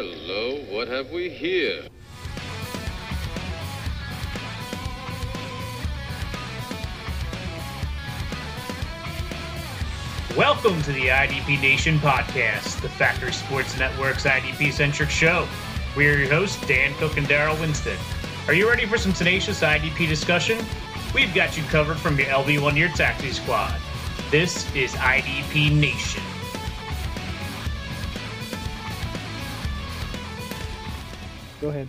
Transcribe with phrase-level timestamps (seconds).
[0.00, 1.82] Hello, what have we here?
[10.36, 15.48] Welcome to the IDP Nation podcast, the Factory Sports Network's IDP centric show.
[15.96, 17.98] We're your hosts, Dan Cook and Darrell Winstead.
[18.46, 20.64] Are you ready for some tenacious IDP discussion?
[21.12, 23.74] We've got you covered from your LB1 Year Taxi Squad.
[24.30, 26.22] This is IDP Nation.
[31.60, 31.88] Go ahead.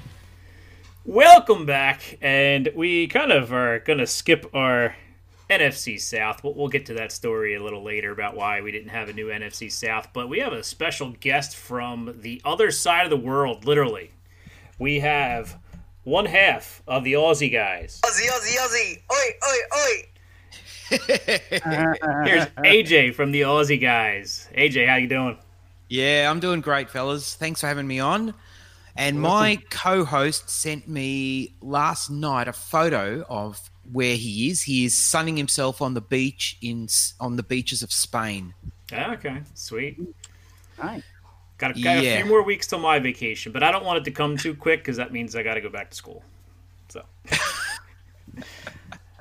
[1.05, 4.95] Welcome back, and we kind of are going to skip our
[5.47, 6.43] NFC South.
[6.43, 9.13] We'll, we'll get to that story a little later about why we didn't have a
[9.13, 13.17] new NFC South, but we have a special guest from the other side of the
[13.17, 14.09] world, literally.
[14.79, 15.59] We have
[16.03, 18.01] one half of the Aussie guys.
[18.03, 19.01] Aussie, Aussie, Aussie.
[19.11, 20.05] Oi, oi, oi.
[22.25, 24.49] Here's AJ from the Aussie guys.
[24.55, 25.37] AJ, how you doing?
[25.89, 27.35] Yeah, I'm doing great, fellas.
[27.35, 28.33] Thanks for having me on.
[28.99, 34.61] And my co-host sent me last night a photo of where he is.
[34.63, 36.87] He is sunning himself on the beach in
[37.19, 38.53] on the beaches of Spain.
[38.91, 39.97] Ah, Okay, sweet.
[40.77, 41.03] Nice.
[41.57, 44.03] Got, a, got a few more weeks till my vacation, but I don't want it
[44.05, 46.23] to come too quick because that means I got to go back to school.
[46.89, 47.03] So.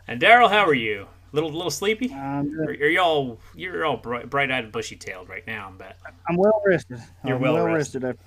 [0.08, 1.06] and Darrell, how are you?
[1.32, 2.12] Little little sleepy?
[2.12, 2.80] I'm, Or good.
[2.82, 5.68] are y'all you're all bright bright eyed and bushy tailed right now?
[5.68, 5.98] I bet.
[6.28, 7.00] I'm well rested.
[7.24, 8.02] You're I'm well well rested.
[8.02, 8.18] rested.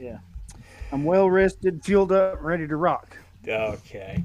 [0.00, 0.18] I- Yeah.
[0.92, 3.16] I'm well rested, fueled up, ready to rock.
[3.46, 4.24] Okay.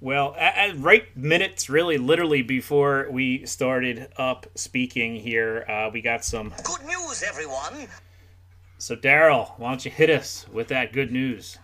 [0.00, 6.00] Well, at, at right minutes, really, literally before we started up speaking here, uh, we
[6.00, 6.54] got some.
[6.62, 7.88] Good news, everyone.
[8.78, 11.58] So, Darrell, why don't you hit us with that good news?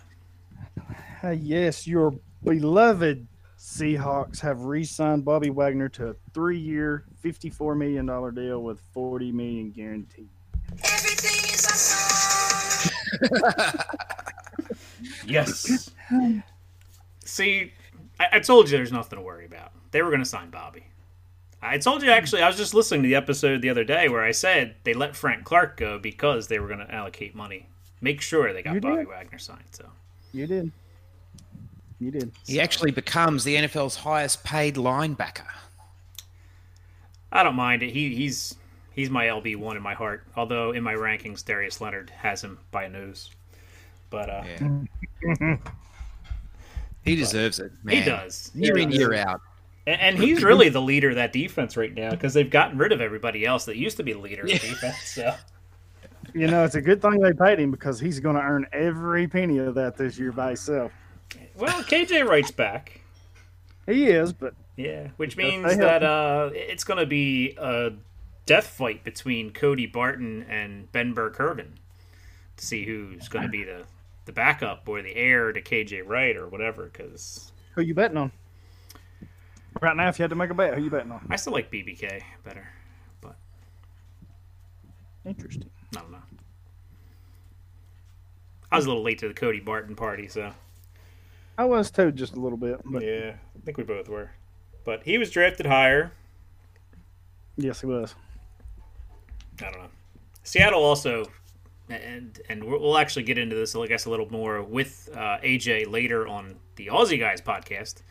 [1.24, 2.12] Uh, yes, your
[2.44, 3.26] beloved
[3.58, 10.28] Seahawks have re-signed Bobby Wagner to a three-year, $54 million deal with 40 million guaranteed.
[10.84, 12.35] Everything is awesome.
[15.26, 15.90] Yes.
[17.24, 17.72] See,
[18.18, 19.72] I, I told you there's nothing to worry about.
[19.90, 20.84] They were going to sign Bobby.
[21.62, 22.42] I told you actually.
[22.42, 25.16] I was just listening to the episode the other day where I said they let
[25.16, 27.68] Frank Clark go because they were going to allocate money,
[28.00, 29.08] make sure they got You Bobby did.
[29.08, 29.64] Wagner signed.
[29.72, 29.86] So
[30.32, 30.70] You did.
[31.98, 32.30] You did.
[32.46, 35.46] He actually becomes the NFL's highest paid linebacker.
[37.32, 37.90] I don't mind it.
[37.90, 38.54] He he's
[38.96, 40.24] he's my LB one in my heart.
[40.34, 43.30] Although in my rankings, Darius Leonard has him by a nose.
[44.10, 44.42] But uh,
[45.38, 45.56] Yeah.
[47.04, 47.70] he deserves it.
[47.84, 47.96] Man.
[47.96, 48.50] he does.
[48.54, 48.98] He Year in, does.
[48.98, 49.40] year out.
[49.86, 52.90] And, and he's really the leader of that defense right now because they've gotten rid
[52.90, 54.96] of everybody else that used to be the leader of the defense.
[55.04, 55.32] So
[56.34, 59.28] You know, it's a good thing they paid him because he's going to earn every
[59.28, 60.92] penny of that this year by himself.
[61.56, 63.00] well, KJ Wright's back.
[63.86, 67.92] He is, but Yeah, which means that uh, it's going to be a
[68.46, 71.72] death fight between Cody Barton and Ben Burr-Kirven
[72.56, 73.84] to see who's going to be the,
[74.24, 76.84] the backup or the heir to KJ Wright or whatever.
[76.84, 78.32] Because who you betting on?
[79.82, 81.26] Right now, if you had to make a bet, who you betting on?
[81.28, 82.66] I still like BBK better,
[83.20, 83.36] but
[85.26, 85.68] Interesting.
[85.96, 86.22] I don't know.
[88.72, 90.52] I was a little late to the Cody Barton party, so
[91.58, 94.30] I was too, just a little bit, but yeah, I think we both were.
[94.84, 96.12] But he was drafted higher.
[97.56, 98.14] yes, he was.
[99.60, 99.88] I don't know.
[100.42, 101.26] Seattle also,
[101.88, 105.90] and and we'll actually get into this, I guess, a little more with uh, AJ
[105.90, 108.02] later on the Aussie Guys podcast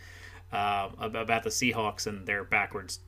[0.51, 3.00] uh, about the Seahawks and their backwards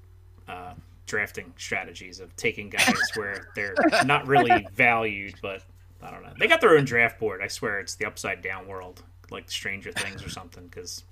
[0.47, 0.73] uh,
[1.05, 5.63] drafting strategies of taking guys where they're not really valued, but
[6.01, 6.33] I don't know.
[6.37, 7.41] They got their own draft board.
[7.41, 11.03] I swear it's the upside down world, like Stranger Things or something, because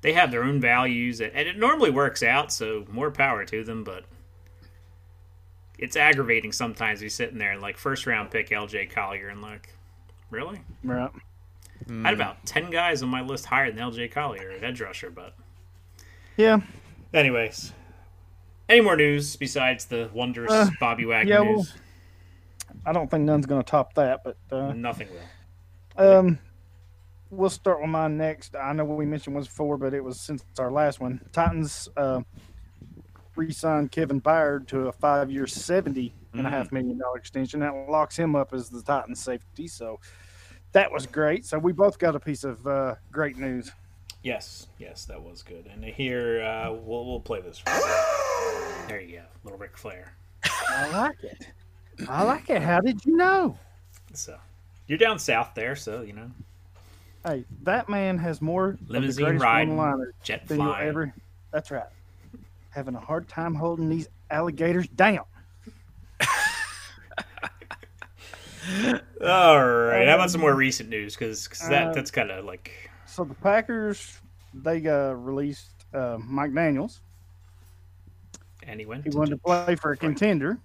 [0.00, 2.52] they have their own values, and it normally works out.
[2.52, 4.04] So more power to them, but
[5.82, 7.02] it's aggravating sometimes.
[7.02, 9.68] We sitting there and like first round pick LJ Collier and like,
[10.30, 10.60] really?
[10.84, 11.10] Right.
[11.90, 15.10] I had about ten guys on my list higher than LJ Collier at edge rusher,
[15.10, 15.34] but
[16.36, 16.60] Yeah.
[17.12, 17.72] anyways.
[18.68, 21.74] Any more news besides the wondrous Uh, Bobby Wagner yeah, well, news?
[22.86, 25.08] I don't think none's going to top that, but uh, Nothing
[25.96, 26.18] will.
[26.18, 26.38] um,
[27.30, 28.54] we'll start with mine next.
[28.54, 31.20] I know we mentioned was before, but it was since our last one.
[31.32, 32.22] Titans uh,
[33.36, 37.60] re-signed Kevin Byard to a five-year, seventy and a half million dollar extension.
[37.60, 39.68] That locks him up as the Titans safety.
[39.68, 40.00] So
[40.72, 41.44] that was great.
[41.44, 43.70] So we both got a piece of uh, great news.
[44.22, 45.68] Yes, yes, that was good.
[45.72, 47.62] And here uh, we'll we'll play this.
[48.88, 50.14] There you go, little Ric Flair.
[50.68, 51.48] I like it.
[52.08, 52.62] I like it.
[52.62, 53.58] How did you know?
[54.14, 54.36] So
[54.86, 56.30] you're down south there, so you know
[57.24, 60.88] Hey, that man has more limousine one-liners jet flying.
[60.88, 61.14] ever.
[61.52, 61.86] That's right.
[62.72, 65.24] Having a hard time holding these alligators down.
[69.24, 70.06] All right.
[70.08, 71.14] How about some more recent news?
[71.14, 74.18] Because that uh, that's kind of like So the Packers
[74.54, 77.00] they uh, released uh, Mike Daniels.
[78.62, 79.04] and he went.
[79.04, 80.58] He to wanted to play for a contender.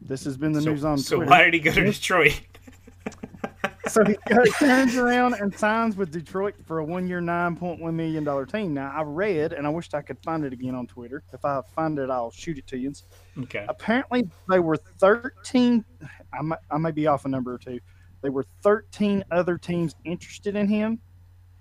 [0.00, 1.02] This has been the So, news on Twitter.
[1.08, 1.30] so Twitter.
[1.30, 2.40] why did he go to Detroit?
[3.88, 4.16] so he
[4.58, 8.74] turns around and signs with Detroit for a one-year, nine point one million dollar team.
[8.74, 11.22] Now I read, and I wished I could find it again on Twitter.
[11.32, 12.92] If I find it, I'll shoot it to you.
[13.42, 13.66] okay.
[13.68, 15.84] Apparently, they were thirteen.
[16.32, 17.80] I may, I may be off a number or two.
[18.22, 21.00] They were thirteen other teams interested in him,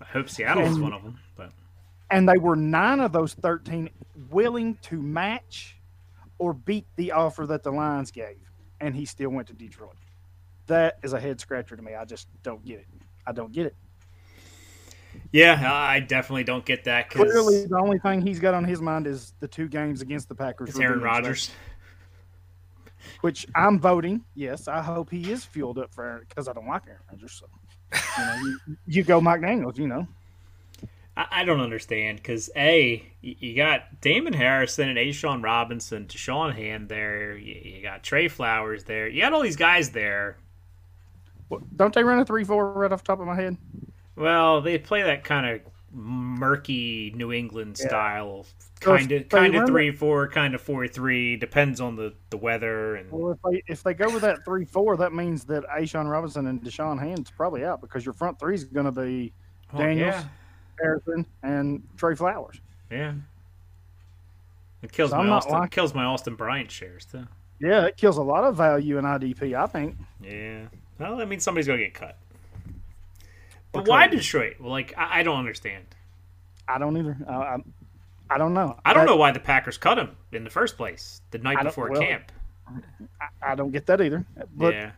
[0.02, 1.20] I hope Seattle is one of them.
[1.36, 1.52] But
[2.12, 3.90] and they were nine of those thirteen
[4.30, 5.78] willing to match
[6.40, 8.38] or beat the offer that the Lions gave,
[8.80, 9.96] and he still went to Detroit.
[10.68, 11.96] That is a head scratcher to me.
[11.96, 12.88] I just don't get it.
[13.26, 13.76] I don't get it.
[15.32, 18.82] yeah, I definitely don't get that Clearly, because the only thing he's got on his
[18.82, 20.70] mind is the two games against the Packers.
[20.70, 21.02] it's Aaron.
[21.02, 21.52] Rodgers.
[23.22, 24.24] which I'm voting.
[24.36, 27.42] Yes, I hope he is fueled up for because I don't like Aaron Rodgers.
[27.42, 27.48] So,
[27.94, 28.36] you, know,
[28.68, 29.78] you, you go Mike Daniels.
[29.78, 30.08] You know,
[31.16, 36.56] I, I don't understand because a you, you got Damon Harrison and A'Shawn Robinson, Da'Shawn
[36.56, 37.38] Hand there.
[37.38, 39.08] You, you got Trey Flowers there.
[39.08, 40.38] You got all these guys there.
[41.50, 43.58] Well, don't they run a three-four right off the top of my head?
[44.16, 45.62] Well, they play that kind of
[45.94, 47.88] murky New England Yeah.
[47.88, 48.46] style,
[48.82, 51.38] So kind they of kind of three four, kind of four three.
[51.38, 54.98] Depends on the the weather and Well, if they if they go with that three-four,
[54.98, 58.66] that means that A'Shawn Robinson and Da'Shawn Hand's probably out because your front three is
[58.66, 59.32] going to be
[59.72, 60.24] Well, Daniels, yeah,
[60.82, 62.60] Harrison, and Trey Flowers.
[62.92, 63.14] yeah.
[64.84, 67.28] It kills So my I'm not Austin liking- kills my Austin Bryant shares too.
[67.60, 69.56] Yeah, it kills a lot of value in IDP.
[69.56, 69.96] I think.
[70.22, 70.66] Yeah.
[71.00, 72.18] Well, that means somebody's gonna get cut.
[73.72, 74.56] But why Detroit?
[74.60, 75.86] Well, like I, I don't understand.
[76.68, 77.18] I don't either.
[77.28, 77.58] I, I,
[78.30, 78.78] I don't know.
[78.84, 81.62] I don't That- know why the Packers cut him in the first place the night
[81.64, 82.32] before well, camp.
[83.42, 84.26] I, don't get that either.
[84.54, 84.92] But yeah.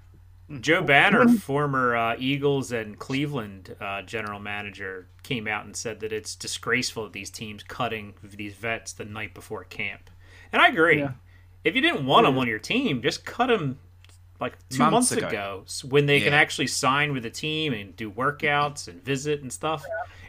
[0.59, 6.11] Joe Banner, former uh, Eagles and Cleveland uh, general manager, came out and said that
[6.11, 10.09] it's disgraceful that these teams cutting these vets the night before camp.
[10.51, 10.99] And I agree.
[10.99, 11.11] Yeah.
[11.63, 13.77] If you didn't want them on your team, just cut them
[14.39, 15.27] like two Months months, ago.
[15.27, 19.51] ago, when they can actually sign with a team and do workouts and visit and
[19.51, 19.83] stuff.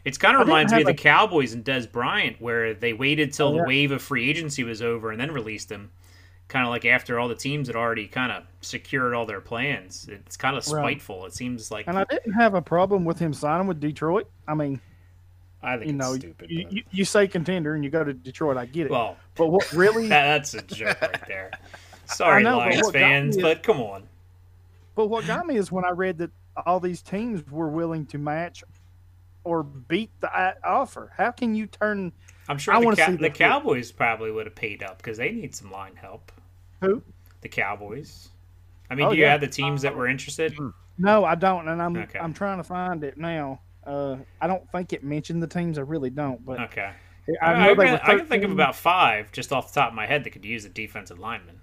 [0.04, 3.32] It's kind of reminds me of have the Cowboys and Dez Bryant, where they waited
[3.34, 5.90] till Oh, the wave of free agency was over and then released him.
[6.48, 10.08] Kind of like after all the teams had already kind of secured all their plans.
[10.10, 10.82] It's kind of Right.
[10.82, 11.26] spiteful.
[11.26, 14.26] It seems like and I didn't have a problem with him signing with Detroit.
[14.48, 14.80] I mean,
[15.62, 16.50] I think you know, stupid.
[16.50, 18.56] you, but- you, you say contender and you go to Detroit.
[18.56, 18.90] I get it.
[18.90, 21.50] well, but what really, that, that's a joke right there.
[22.16, 24.08] Sorry, know, Lions got fans, is- but come on.
[24.94, 26.30] but what got me is when I read that
[26.66, 28.62] all these teams were willing to match
[29.44, 31.12] or beat the offer.
[31.16, 32.12] How can you turn
[32.48, 35.54] I'm sure I the, see the Cowboys probably would have paid up because they need
[35.54, 36.32] some line help.
[36.80, 37.02] who?
[37.40, 38.28] The Cowboys.
[38.90, 39.30] I mean, Oh, do you yeah.
[39.32, 40.54] have the teams that were interested?
[40.98, 42.18] No, I don't, and I'm Okay.
[42.18, 43.60] I'm trying to find it now.
[43.86, 45.78] Uh, I don't think it mentioned the teams.
[45.78, 46.90] I really don't, but Okay.
[47.40, 50.06] I I, can, I can think of about five just off the top of my
[50.06, 51.60] head that could use a defensive lineman.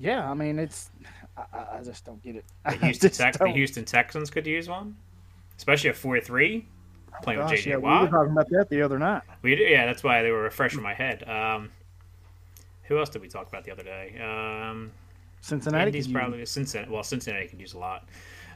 [0.00, 0.90] Yeah, I mean it's.
[1.36, 2.44] I, I- just don't get it.
[2.64, 3.48] The Houston, Tex- the.
[3.48, 4.96] Houston Texans could use one,
[5.56, 6.66] especially a four-three
[7.22, 8.10] playing with Gosh, JJ yeah, we were Watt.
[8.10, 9.22] talking about that the other night.
[9.42, 11.28] We yeah, that's why they were fresh in my head.
[11.28, 11.70] Um,
[12.84, 14.18] who else did we talk about the other day?
[14.20, 14.90] Um,
[15.42, 15.86] Cincinnati.
[15.88, 16.90] Indy's could use probably Cincinnati.
[16.90, 18.08] Well, Cincinnati could use a lot.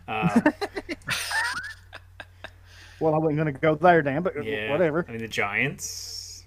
[0.09, 0.41] Uh,
[3.01, 5.05] Well, I wasn't going to go there, Dan, but yeah, whatever.
[5.09, 6.45] I mean, the Giants,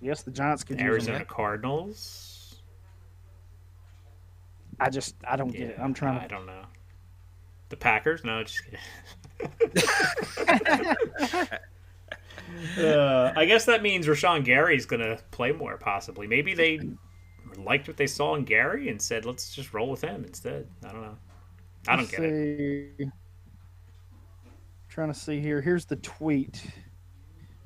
[0.00, 1.24] Yes, the Giants could the use Arizona.
[1.24, 2.23] Cardinals.
[4.80, 5.76] I just, I don't get it.
[5.78, 6.34] I'm trying to I to.
[6.34, 6.64] don't know.
[7.68, 8.24] The Packers?
[8.24, 8.80] No, just kidding.
[12.78, 16.26] uh, I guess that means Rashan Gary's going to play more, possibly.
[16.26, 16.80] Maybe they
[17.56, 20.66] liked what they saw in Gary and said, let's just roll with him instead.
[20.84, 21.16] I don't know.
[21.88, 23.08] I don't Let's get it.
[24.88, 25.60] Trying to see here.
[25.60, 26.64] Here's the tweet.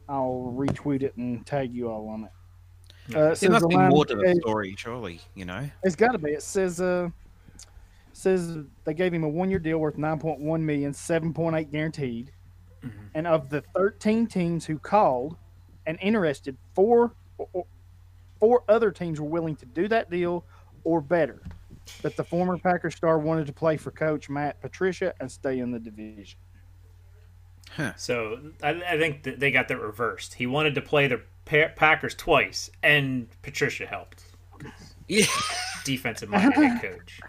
[0.09, 2.31] I'll retweet it and tag you all on it.
[3.15, 5.21] Uh, it There must be more to the story, surely.
[5.35, 5.69] You know.
[5.83, 6.33] It's got to be.
[6.33, 7.11] It says uh
[8.12, 12.33] says they gave him a one year deal worth 9.1 million, 7.8 guaranteed.
[12.83, 12.99] Mm-hmm.
[13.15, 15.37] And of the 13 teams who called
[15.87, 17.12] and interested, four
[18.38, 20.45] four other teams were willing to do that deal
[20.85, 21.43] or better.
[22.03, 25.71] But the former Packer star wanted to play for coach Matt Patricia and stay in
[25.71, 26.38] the division.
[27.97, 30.35] So I, I think that they got that reversed.
[30.35, 34.23] He wanted to play the Pa- Packers twice, and Patricia helped.
[35.09, 35.25] Yeah.
[35.85, 37.21] Defensive minded head coach.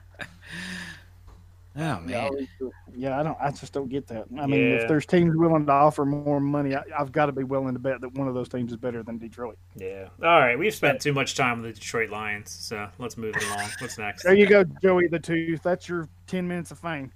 [1.77, 2.47] Oh man.
[2.93, 3.37] Yeah, I don't.
[3.39, 4.25] I just don't get that.
[4.37, 4.75] I mean, Yeah.
[4.81, 7.79] if there's teams willing to offer more money, I, I've got to be willing to
[7.79, 9.57] bet that one of those teams is better than Detroit.
[9.77, 10.09] Yeah.
[10.21, 10.59] All right.
[10.59, 13.69] We've spent too much time with the Detroit Lions, so let's move along.
[13.79, 14.23] What's next?
[14.23, 15.63] There you go, Joey the Tooth.
[15.63, 17.11] That's your ten minutes of fame.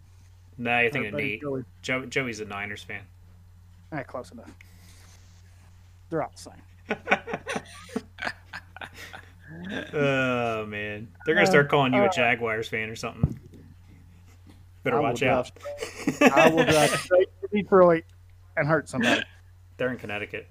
[0.57, 1.41] No, you're thinking of Buddy Nate.
[1.41, 1.63] Joey.
[1.81, 3.01] Joe, Joey's a Niners fan.
[3.91, 4.51] Ah, close enough.
[6.09, 6.53] They're all the same.
[9.93, 13.39] Oh man, they're gonna Uh, start calling you a uh, Jaguars fan or something.
[14.83, 15.47] Better I will watch drive out.
[15.47, 18.03] straight- I will drive straight to Detroit
[18.57, 19.23] and hurt somebody.
[19.77, 20.47] They're in Connecticut.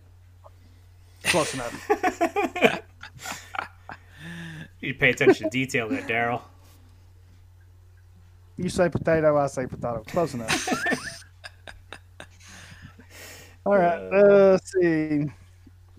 [1.24, 2.80] Close enough.
[4.80, 6.42] You pay attention to detail there, Darrell.
[8.56, 10.02] You say potato, I say potato.
[10.08, 10.68] Close enough.
[13.64, 13.98] All right.
[14.12, 15.26] Uh, let's see.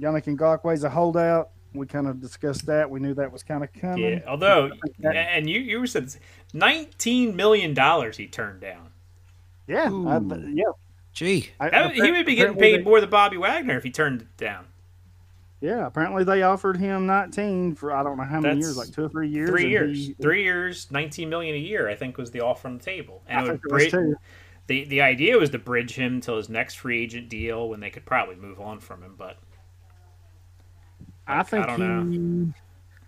[0.03, 1.49] Yannick Ngakoue's a holdout.
[1.73, 2.89] We kind of discussed that.
[2.89, 4.03] We knew that was kind of coming.
[4.03, 4.19] Yeah.
[4.27, 4.71] Although,
[5.03, 6.13] and you you said
[6.53, 8.89] nineteen million dollars he turned down.
[9.67, 9.89] Yeah.
[9.89, 10.19] I,
[10.51, 10.63] yeah.
[11.13, 13.89] Gee, I- That- he would be getting paid they- more than Bobby Wagner if he
[13.91, 14.65] turned it down.
[15.61, 15.87] Yeah.
[15.87, 19.05] Apparently they offered him 19 for I don't know how many That's years, like two
[19.05, 19.49] or three years.
[19.49, 21.89] Three years, he- three years, nineteen million a year.
[21.89, 23.91] I think was the offer on the table, and I it would it was bridge,
[23.91, 24.15] too.
[24.67, 27.89] the the idea was to bridge him till his next free agent deal when they
[27.89, 29.15] could probably move on from him.
[29.17, 29.37] But
[31.27, 32.53] I think don't he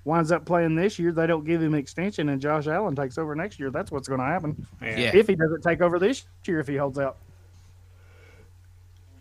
[0.05, 1.11] winds up playing this year.
[1.11, 3.71] They don't give him extension, and Josh Allen takes over next year.
[3.71, 4.65] That's what's going to happen.
[4.81, 5.11] yeah, Yeah.
[5.15, 7.17] If he doesn't take over this year, if he holds out.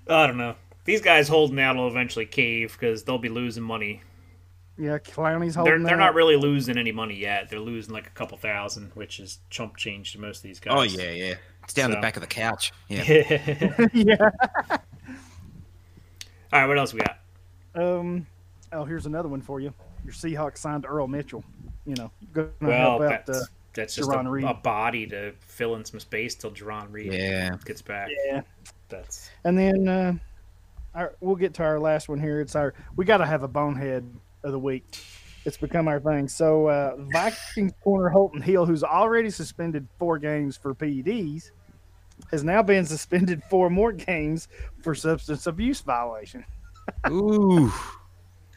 [0.09, 0.55] I don't know.
[0.85, 4.03] These guys holding out will eventually cave because they'll be losing money.
[4.77, 5.99] Yeah, Clowney's They're holding they're out.
[6.01, 7.49] not really losing any money yet.
[7.49, 10.75] They're losing like a couple thousand, which is chump change to most of these guys.
[10.77, 11.35] oh yeah, yeah.
[11.63, 12.73] It's down So- the back of the couch.
[12.89, 13.03] Yeah.
[13.95, 14.31] yeah.
[16.53, 17.19] All right, what else we got?
[17.75, 18.27] Um.
[18.75, 19.73] Oh, here's another one for you.
[20.05, 21.45] Your Seahawks signed Earl Mitchell.
[21.87, 23.27] You know, going to Well, help out.
[23.27, 24.45] that's, Uh, that's just a, Reed.
[24.45, 27.51] a body to fill in some space till Jarran Reed Yeah.
[27.65, 28.09] gets back.
[28.27, 28.43] yeah.
[28.89, 30.13] That's And then uh,
[30.95, 32.41] our, we'll get to our last one here.
[32.41, 34.09] It's our we got to have a bonehead
[34.43, 34.85] of the week.
[35.45, 36.27] It's become our thing.
[36.29, 41.51] So uh, Vikings corner Holton Hill, who's already suspended four games for PEDs,
[42.31, 44.49] has now been suspended four more games
[44.83, 46.45] for substance abuse violation.
[47.11, 47.71] Ooh.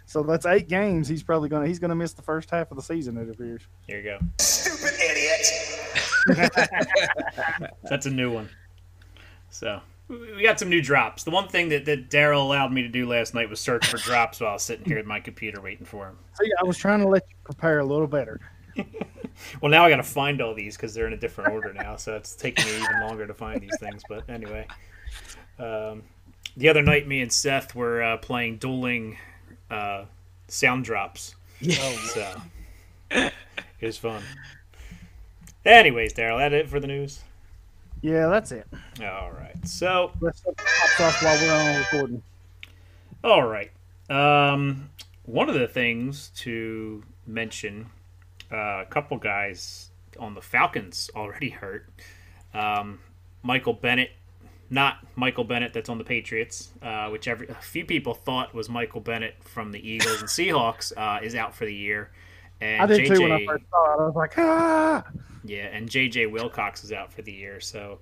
[0.08, 1.08] So that's eight games.
[1.08, 3.18] He's probably gonna he's gonna miss the first half of the season.
[3.18, 3.62] It appears.
[3.86, 4.20] here you go.
[4.40, 5.46] Stupid idiot.
[7.84, 8.50] That's a new one.
[9.50, 11.26] So we got some new drops.
[11.26, 13.98] The one thing that, that Darrell allowed me to do last night was search for
[13.98, 16.18] drops while I was sitting here at my computer waiting for him.
[16.42, 18.40] See, I was trying to let you prepare a little better.
[19.62, 21.96] Well, now I got to find all these because they're in a different order now,
[21.96, 24.02] so it's taking me even longer to find these things.
[24.10, 24.66] But anyway,
[25.60, 26.02] um,
[26.56, 29.18] the other night, me and Seth were uh, playing dueling
[29.70, 30.06] uh,
[30.48, 31.36] sound drops.
[31.60, 32.42] Yeah, So
[33.12, 33.34] it
[33.82, 34.22] was fun.
[35.66, 37.22] Anyways, Darrell, that it for the news.
[38.02, 38.68] Yeah, that's it.
[39.02, 39.56] All right.
[39.68, 42.24] So Let's pops off while we're on recording.
[43.24, 43.72] All right.
[44.10, 44.90] Um,
[45.26, 47.88] one of the things to mention,
[48.52, 51.90] uh, a couple guys on the Falcons already hurt.
[52.54, 53.00] Um,
[53.44, 54.12] Michael Bennett,
[54.70, 58.70] not Michael Bennett that's on the Patriots, uh, which every, a few people thought was
[58.70, 62.12] Michael Bennett from the Eagles and Seahawks, uh, is out for the year.
[62.60, 64.02] And I did JJ, too when I first saw it.
[64.02, 65.06] I was like, ah.
[65.46, 67.60] yeah, and JJ Wilcox is out for the year.
[67.60, 68.00] So,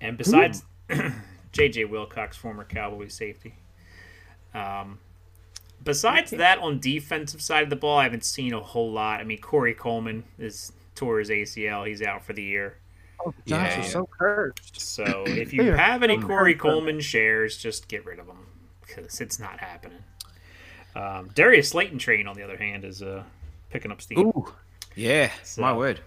[0.00, 0.64] and besides
[1.52, 3.54] JJ Wilcox, former Cowboy safety.
[4.54, 4.98] Um,
[5.84, 9.20] besides that, on defensive side of the ball, I haven't seen a whole lot.
[9.20, 12.78] I mean, Corey Coleman is tore his ACL; he's out for the year.
[13.24, 13.80] Oh, Josh Yeah.
[13.84, 14.80] is so cursed.
[14.80, 16.54] So, if you have any Corey.
[16.54, 18.46] Coleman shares, just get rid of them
[18.86, 19.98] because it's not happening.
[20.94, 23.22] Um, Darius Slayton train, on the other hand, is uh,
[23.70, 24.18] picking up steam.
[24.20, 24.52] Ooh.
[24.96, 25.30] Yeah.
[25.44, 26.00] So- My word.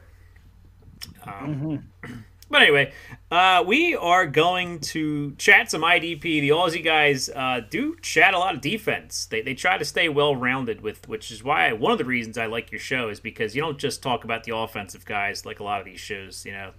[1.24, 1.90] Um,
[2.50, 2.92] But anyway,
[3.32, 6.22] uh, we are going to chat some IDP.
[6.22, 9.26] The Aussie guys uh, do chat a lot of defense.
[9.26, 12.38] They, they try to stay well rounded with, which is why one of the reasons
[12.38, 15.62] I like your show is because you don't just talk about the offensive guys like
[15.62, 16.46] a lot of these shows.
[16.46, 16.72] You know,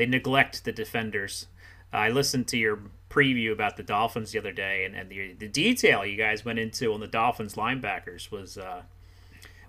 [0.00, 1.46] they neglect the defenders.
[1.92, 2.78] I listened to your
[3.10, 6.58] preview about the Dolphins the other day, and, and the the detail you guys went
[6.58, 8.80] into on the Dolphins linebackers was uh,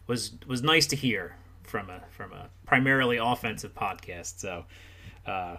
[0.07, 4.39] was was nice to hear from a from a primarily offensive podcast.
[4.39, 4.63] So,
[5.25, 5.57] uh,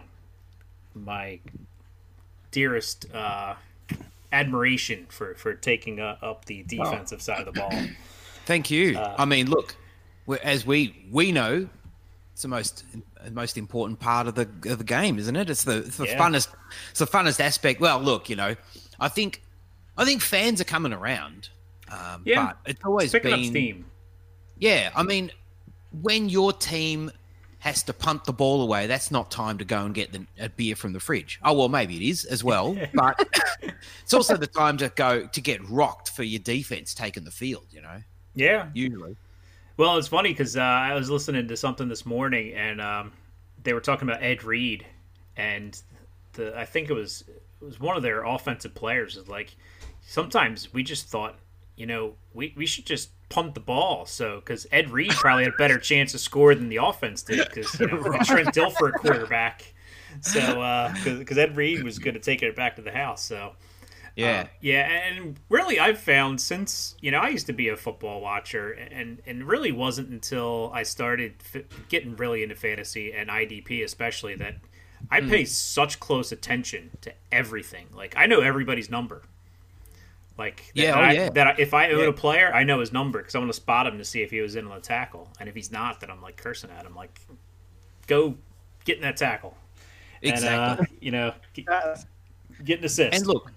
[0.95, 1.41] my
[2.51, 3.57] dearest uh,
[4.33, 7.73] admiration for for taking uh, up the defensive side of the ball.
[8.47, 8.97] Thank you.
[8.97, 9.77] Uh, I mean, look,
[10.43, 11.69] as we we know,
[12.33, 12.85] it's the most
[13.31, 15.49] most important part of the of the game, isn't it?
[15.49, 16.19] It's the it's the Yeah.
[16.19, 16.49] funnest
[16.91, 17.81] it's the funnest aspect.
[17.81, 18.57] Well, look, you know,
[19.01, 19.43] I think
[19.97, 21.51] I think fans are coming around.
[21.91, 22.47] Um, Yeah.
[22.47, 23.85] but it's always Picking been up steam.
[24.59, 24.91] yeah.
[24.97, 25.31] I mean,
[26.01, 27.11] when your team
[27.59, 30.49] has to punt the ball away, that's not time to go and get the, a
[30.49, 31.39] beer from the fridge.
[31.45, 33.23] Oh well, maybe it is as well, but
[34.03, 37.67] it's also the time to go to get rocked for your defense taking the field.
[37.71, 38.03] You know,
[38.35, 38.69] Yeah.
[38.75, 39.17] usually.
[39.77, 43.13] Well, it's funny because uh, I was listening to something this morning, and um,
[43.63, 44.87] they were talking about Ed Reed,
[45.37, 45.81] and
[46.35, 49.57] the I think it was it was one of their offensive players is like
[50.03, 51.37] sometimes we just thought
[51.77, 55.55] you know we, we should just punt the ball so because Ed Reed probably had
[55.55, 58.93] a better chance to score than the offense did because you know Trent Dilfer a
[58.93, 59.73] quarterback
[60.21, 63.53] so because Ed Reed was going to take it back to the house so.
[64.17, 64.41] Yeah.
[64.43, 68.21] Uh, yeah, and really, I've found since you know I used to be a football
[68.21, 73.83] watcher, and and really wasn't until I started f- getting really into fantasy and IDP
[73.85, 74.57] especially that
[75.11, 77.87] I pay such close attention to everything.
[77.95, 79.23] Like I know everybody's number.
[80.39, 81.31] Like that, Yeah, oh, I, yeah.
[81.31, 82.07] that I, if I own Yeah.
[82.07, 84.31] a player, I know his number because I want to spot him to see if
[84.31, 86.85] he was in on the tackle, and if he's not, then I'm like cursing at
[86.87, 87.21] him, like
[88.07, 88.37] go
[88.85, 89.57] get in that tackle.
[90.23, 90.49] Exactly.
[90.49, 91.97] And, uh, you know, get, Uh,
[92.65, 93.15] get an assist.
[93.19, 93.51] And look,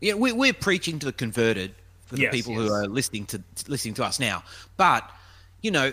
[0.00, 1.74] yeah, we, we're preaching to the converted
[2.06, 2.62] for the Yes, people yes.
[2.62, 4.42] who are listening to listening to us now.
[4.76, 5.08] But
[5.62, 5.92] you know,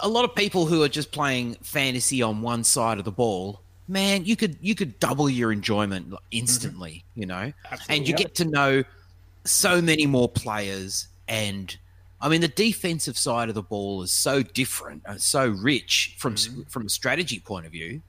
[0.00, 3.60] a lot of people who are just playing fantasy on one side of the ball,
[3.86, 7.04] man, you could you could double your enjoyment instantly.
[7.14, 7.96] You know, Absolutely.
[7.96, 8.84] and you get to know
[9.44, 11.76] so many more players and.
[12.20, 16.34] I mean, the defensive side of the ball is so different, and so rich from
[16.34, 16.62] Mm-hmm.
[16.62, 18.02] from a strategy point of view.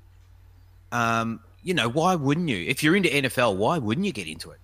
[0.91, 2.57] Um, you know, why wouldn't you?
[2.57, 4.57] If you're into NFL, why wouldn't you get into it?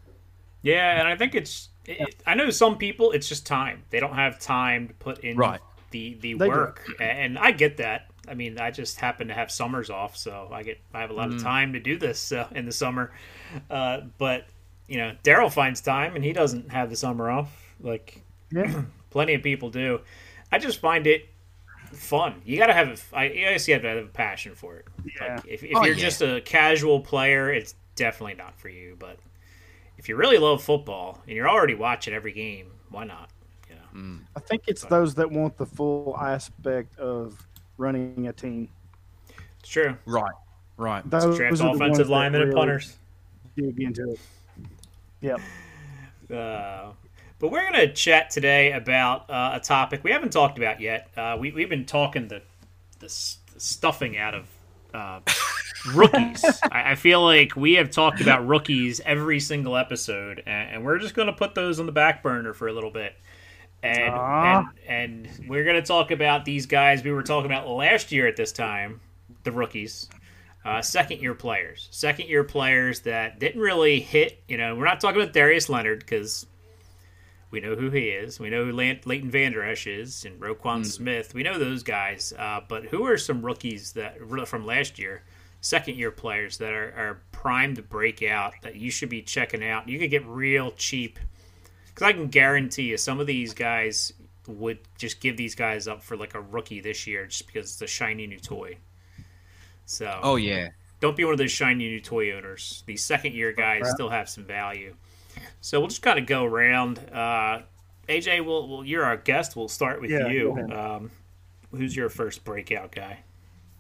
[0.66, 1.70] Yeah, and I think it's.
[1.86, 3.12] It, I know some people.
[3.12, 3.84] It's just time.
[3.92, 5.60] They don't have time to put in Right.
[5.92, 6.50] the the They do.
[6.52, 8.08] work, and I get that.
[8.28, 11.14] I mean, I just happen to have summers off, so I get I have a
[11.14, 11.36] lot Mm.
[11.36, 13.12] of time to do this uh, in the summer.
[13.70, 14.48] Uh, but
[14.88, 17.76] you know, Daryl finds time, and he doesn't have the summer off.
[17.80, 18.82] Like yeah.
[19.12, 20.02] plenty of people do.
[20.52, 21.30] I just find it
[21.94, 22.42] fun.
[22.46, 23.04] You gotta have.
[23.14, 24.86] I I guess you have to have a passion for it.
[25.20, 25.36] Yeah.
[25.36, 26.02] Like if, if Oh, you're yeah.
[26.02, 28.96] just a casual player, it's definitely not for you.
[28.98, 29.18] But
[30.06, 33.32] if you really love football and you're already watching every game, why not?
[33.68, 37.44] You know, I think it's those that want the full aspect of
[37.78, 38.70] running a team.
[39.60, 39.98] it's true.
[40.06, 40.32] Right,
[40.78, 41.10] right.
[41.10, 42.98] Those Draft are the offensive ones that linemen and really punters.
[43.58, 44.20] Dig into it.
[45.22, 45.42] Yep.
[46.32, 46.92] Uh,
[47.40, 51.10] but we're going to chat today about uh, a topic we haven't talked about yet.
[51.18, 52.44] Uh, we, we've been talking the,
[53.00, 54.48] the, the stuffing out of
[54.94, 55.20] uh,
[55.94, 56.44] rookies.
[56.72, 61.00] I, I feel like we have talked about rookies every single episode, and, and we're
[61.00, 63.16] just going to put those on the back burner for a little bit.
[63.84, 68.12] And, and and we're going to talk about these guys we were talking about last
[68.12, 69.00] year at this time,
[69.44, 70.10] the rookies
[70.66, 74.42] uh, second year players, second year players that didn't really hit.
[74.48, 76.48] You know, we're not talking about Darius Leonard because
[77.52, 78.40] we know who he is.
[78.40, 81.36] We know who Leighton Vander Esch is and Roquan Smith.
[81.36, 82.34] We know those guys.
[82.38, 84.18] Uh, but who are some rookies that
[84.48, 85.24] from last year,
[85.66, 89.64] second year players that are, are primed to break out that you should be checking
[89.68, 89.90] out?
[89.90, 91.18] You could get real cheap
[91.88, 94.14] because I can guarantee you some of these guys
[94.48, 97.82] would just give these guys up for like a rookie this year just because it's
[97.82, 98.78] a shiny new toy.
[99.86, 102.84] So Oh yeah, don't be one of those shiny new toy owners.
[102.86, 103.92] These second year guys Right.
[103.92, 104.96] still have some value.
[105.62, 107.00] So we'll just kind of go around.
[107.12, 107.64] Uh,
[108.08, 109.56] AJ, we'll, well, you're our guest.
[109.56, 110.56] We'll start with Yeah, you.
[110.72, 111.12] Um,
[111.72, 113.20] who's your first breakout guy?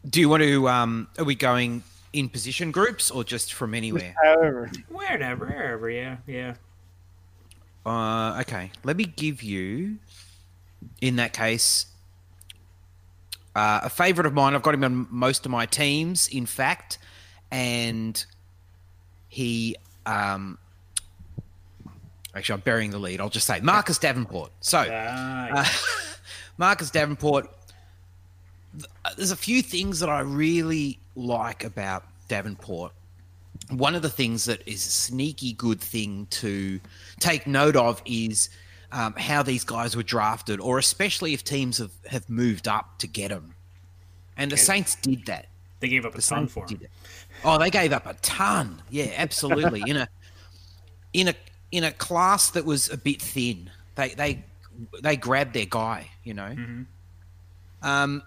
[0.09, 0.69] Do you want to?
[0.69, 4.13] Um, are we going in position groups or just from anywhere?
[4.23, 6.55] However, Wherever, wherever, yeah, yeah.
[7.85, 9.97] Uh, okay, let me give you,
[11.01, 11.87] in that case,
[13.55, 14.55] uh, a favorite of mine.
[14.55, 16.97] I've got him on most of my teams, in fact,
[17.51, 18.23] and
[19.29, 19.75] he.
[20.05, 20.57] Um,
[22.35, 23.19] actually, I'm burying the lead.
[23.21, 24.51] I'll just say Marcus Davenport.
[24.61, 24.85] So.
[24.87, 25.65] Ah, Uh,
[26.57, 27.49] Marcus Davenport.
[28.77, 32.91] Th- There's a few things that I really like about Davenport.
[33.69, 36.79] One of the things that is a sneaky good thing to
[37.19, 38.49] take note of is
[38.91, 43.07] um, how these guys were drafted, or especially if teams have, have moved up to
[43.07, 43.55] get them.
[44.37, 44.63] And the Okay.
[44.63, 45.47] Saints did that.
[45.79, 46.81] they gave up a The ton for him.
[47.43, 48.81] Oh, they gave up a ton.
[48.89, 49.81] Yeah, absolutely.
[49.89, 50.07] in a
[51.13, 51.33] in a
[51.71, 54.43] in a class that was a bit thin, they they
[55.01, 56.09] they grabbed their guy.
[56.23, 56.55] You know.
[57.81, 58.23] Um,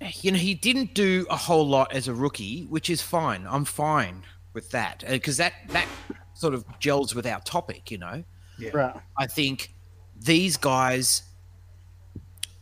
[0.00, 3.46] you know, he didn't do a whole lot as a rookie, which is fine.
[3.48, 5.86] I'm fine with that because that that
[6.34, 7.90] sort of gels with our topic.
[7.90, 8.24] You know.
[8.72, 8.96] right.
[9.16, 9.72] I think
[10.20, 11.22] these guys,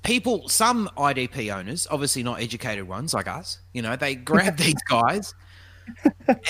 [0.03, 4.83] people, some IDP owners, obviously not educated ones like us, you know, they grab these
[4.89, 5.35] guys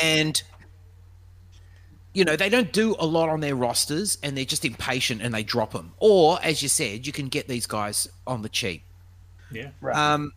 [0.02, 0.42] and,
[2.12, 5.34] you know, they don't do a lot on their rosters and they're just impatient and
[5.34, 5.92] they drop them.
[5.98, 8.84] Or, as you said, you can get these guys on the cheap.
[9.50, 9.70] Yeah.
[9.80, 9.96] Right.
[9.96, 10.32] Um,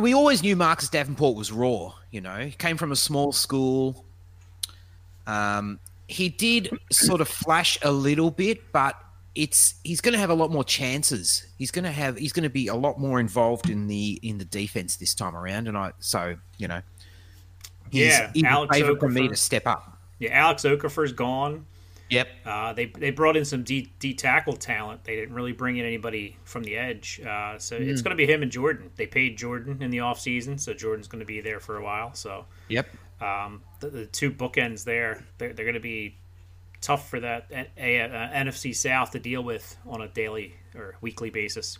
[0.00, 1.92] we always knew Marcus Davenport was raw.
[2.10, 4.04] You know, he came from a small school.
[5.26, 8.96] Um, he did sort of flash a little bit, but
[9.34, 11.46] it's he's going to have a lot more chances.
[11.58, 14.38] He's going to have he's going to be a lot more involved in the in
[14.38, 15.66] the defense this time around.
[15.66, 16.82] And I so you know,
[17.90, 19.98] He's Yeah, Alex favored for me to step up.
[20.18, 21.66] Yeah, Alex Okafor's gone.
[22.10, 22.28] Yep.
[22.44, 25.04] Uh, they they brought in some D, D tackle talent.
[25.04, 27.20] They didn't really bring in anybody from the edge.
[27.20, 28.04] Uh, so it's Mm.
[28.04, 28.90] going to be him and Jordan.
[28.96, 32.14] They paid Jordan in the offseason, so Jordan's going to be there for a while.
[32.14, 32.88] So Yep.
[33.22, 36.16] um, the, the two bookends there, they're, they're going to be
[36.82, 40.96] tough for that a, a, uh, NFC South to deal with on a daily or
[41.00, 41.78] weekly basis.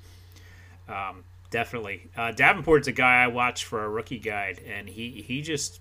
[0.88, 5.42] Um, definitely, uh, Davenport's a guy I watch for a rookie guide, and he he
[5.42, 5.80] just.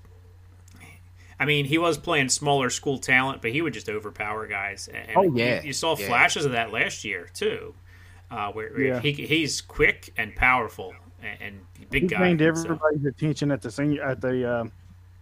[1.39, 4.88] I mean, he was playing smaller school talent, but he would just overpower guys.
[4.88, 5.62] And Oh, you- yeah.
[5.63, 6.08] you, saw Yeah.
[6.08, 7.74] flashes of that last year too,
[8.32, 9.00] uh, where, where Yeah.
[9.00, 12.19] he he's quick and powerful and, and big He guy.
[12.36, 14.65] gained so- everybody's attention at the senior at the uh,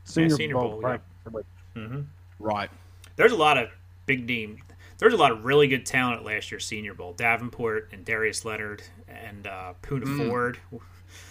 [0.04, 0.70] senior, Senior bowl.
[0.72, 0.98] Bowl, yeah.
[1.26, 2.06] practically.
[2.40, 2.70] Right.
[3.16, 3.70] there's a lot of
[4.06, 4.58] big name.
[4.98, 7.14] There's a lot of really good talent at last year's Senior Bowl.
[7.14, 10.58] Davenport and Darius Leonard and uh, Poona Ford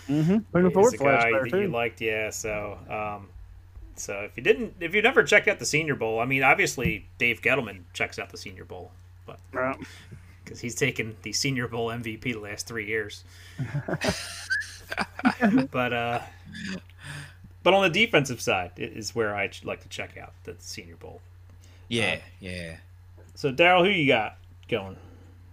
[0.09, 0.37] Mm-hmm.
[0.57, 2.01] Poona Ford a flash guy there that you liked.
[2.01, 3.29] Yeah, so um,
[4.01, 7.07] so if you didn't, if you never checked out the Senior Bowl, I mean, obviously
[7.19, 8.93] Dave Gettleman checks out the Senior Bowl,
[9.27, 9.77] but Right.
[10.45, 13.25] because he's taken the Senior Bowl MVP the last three years.
[15.71, 16.21] but uh,
[17.63, 21.21] but on the defensive side is where I like to check out the Senior Bowl.
[21.89, 22.21] Yeah.
[22.41, 22.77] Yeah.
[23.35, 24.37] So Darrell, who you got
[24.69, 24.97] going?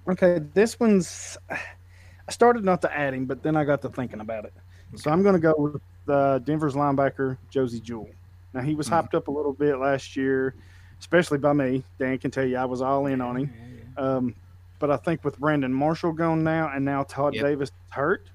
[0.08, 1.38] Okay, this one's.
[1.50, 4.54] I started not to add him, but then I got to thinking about it.
[4.96, 8.10] So I'm going to go with uh, Denver's linebacker Josey Jewell.
[8.54, 10.56] Now he was hyped up a little bit last year,
[11.00, 11.84] especially by me.
[12.00, 13.54] Dan can tell you I was all in on him.
[13.98, 14.36] Um,
[14.80, 17.44] but I think with Brandon Marshall gone now, and now Todd Yep.
[17.44, 18.30] Davis hurt,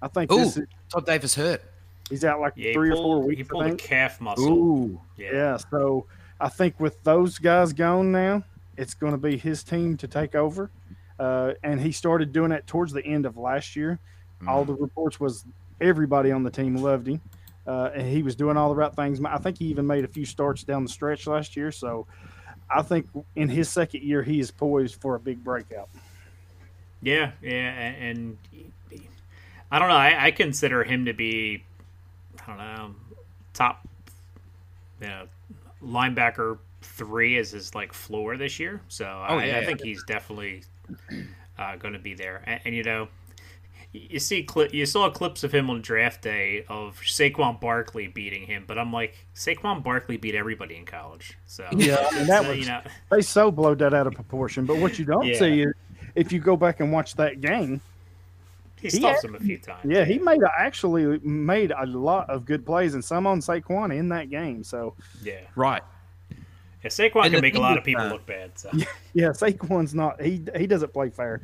[0.00, 1.62] I think Ooh, this is, Todd Davis hurt.
[2.08, 3.38] he's out like Yeah, he three or four weeks.
[3.38, 4.48] he I pulled a calf muscle.
[4.48, 5.00] Ooh.
[5.16, 5.30] Yeah.
[5.32, 6.06] Yeah, so
[6.40, 8.44] I think with those guys gone now,
[8.76, 10.70] it's going to be his team to take over.
[11.18, 13.98] Uh, and he started doing that towards the end of last year.
[14.48, 15.44] All the reports was
[15.80, 17.20] everybody on the team loved him,
[17.66, 19.20] uh, and he was doing all the right things.
[19.24, 21.70] I think he even made a few starts down the stretch last year.
[21.72, 22.06] So
[22.70, 25.88] I think in his second year, he is poised for a big breakout.
[27.02, 28.38] Yeah, yeah, and,
[29.72, 29.94] I don't know.
[29.94, 31.64] I, I consider him to be,
[32.42, 32.94] I don't know,
[33.54, 33.88] top,
[35.00, 35.26] you know,
[35.82, 38.82] linebacker three as his like floor this year.
[38.88, 39.64] So I, I yeah.
[39.64, 40.62] think he's definitely
[41.58, 42.42] uh, going to be there.
[42.46, 43.08] And, and you know, y-
[43.92, 48.46] you see cli- you saw clips of him on draft day of Saquon Barkley beating
[48.46, 51.36] him, but I'm like Saquon Barkley beat everybody in college.
[51.46, 54.64] So Yeah, and that so, was you know, they so blowed that out of proportion.
[54.64, 55.38] But what you don't Yeah.
[55.38, 55.72] see is
[56.14, 57.80] if you go back and watch that game,
[58.80, 59.84] he He stops had- him a few times.
[59.84, 63.94] Yeah, he made a, actually made a lot of good plays and some on Saquon
[63.94, 64.64] in that game.
[64.64, 65.40] So yeah.
[65.54, 65.82] Right.
[66.82, 68.58] Yeah, Saquon And can make a lot of people that- look bad.
[68.58, 68.70] So.
[69.12, 71.42] yeah, Saquon's not he he doesn't play fair.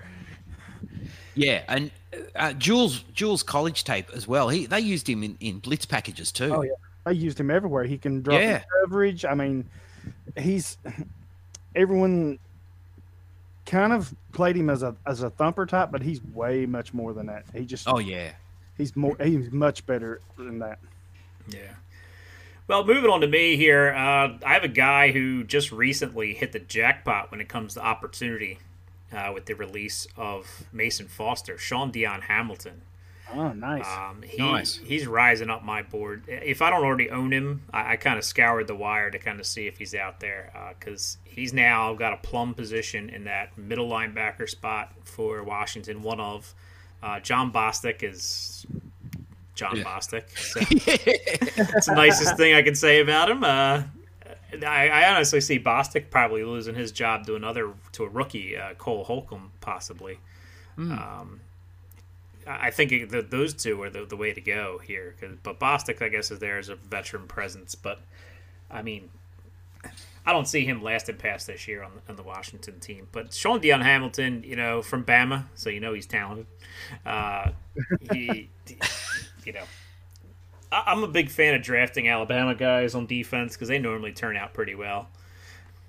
[1.34, 1.90] Yeah, and
[2.36, 4.48] uh, Jules Jewell's college tape as well.
[4.48, 6.54] He they used him in, in blitz packages too.
[6.54, 6.72] Oh yeah,
[7.04, 7.84] they used him everywhere.
[7.84, 8.56] He can drop Yeah.
[8.56, 9.24] in coverage.
[9.24, 9.68] I mean,
[10.36, 10.78] he's
[11.74, 12.38] everyone
[13.66, 17.12] kind of played him as a as a thumper type, but he's way much more
[17.12, 17.44] than that.
[17.54, 18.32] He just Oh yeah.
[18.76, 20.78] he's more he's much better than that.
[21.48, 21.74] Yeah.
[22.66, 26.52] Well, moving on to me here, uh, I have a guy who just recently hit
[26.52, 28.58] the jackpot when it comes to opportunity
[29.12, 32.82] uh, with the release of Mason Foster, Shaun Dion Hamilton.
[33.34, 33.86] Oh, nice.
[33.86, 34.76] Um, he, Nice.
[34.76, 36.24] He's rising up my board.
[36.28, 39.38] If I don't already own him, I, I kind of scoured the wire to kind
[39.38, 43.56] of see if he's out there because he's now got a plum position in that
[43.58, 46.00] middle linebacker spot for Washington.
[46.02, 46.54] One of
[47.02, 48.64] uh, Jon Bostic is
[49.54, 49.84] Jon Yeah.
[49.84, 50.30] Bostic.
[50.38, 50.60] So
[51.72, 53.44] that's the nicest thing I can say about him.
[54.64, 58.74] I, I honestly see Bostic probably losing his job to another to a rookie, uh,
[58.74, 60.18] Cole Holcomb, possibly.
[60.78, 61.40] Um,
[62.46, 65.14] I think it, those two are the, the way to go here.
[65.20, 67.74] 'cause- but Bostic, I guess, is there as a veteran presence.
[67.74, 68.00] But
[68.70, 69.11] I mean,
[70.24, 73.08] I don't see him lasting past this year on the, on the Washington team.
[73.12, 76.46] But Shaun Dion Hamilton, you know, from Bama, so you know he's talented.
[77.04, 77.50] Uh,
[78.12, 78.48] he,
[79.44, 79.64] you know,
[80.70, 84.52] I'm a big fan of drafting Alabama guys on defense because they normally turn out
[84.52, 85.09] pretty well.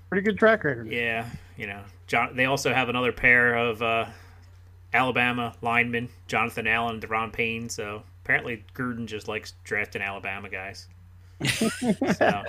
[0.08, 0.90] Pretty good track record.
[0.90, 2.34] Yeah, you know, John.
[2.34, 4.06] They also have another pair of uh,
[4.92, 7.68] Alabama linemen, Jonathan Allen and Da'Ron Payne.
[7.68, 10.88] So apparently, Gruden just likes drafting Alabama guys.
[11.48, 12.42] so,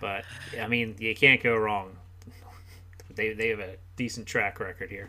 [0.00, 0.24] but
[0.60, 1.96] I mean, you can't go wrong.
[3.14, 5.08] They they have a decent track record here.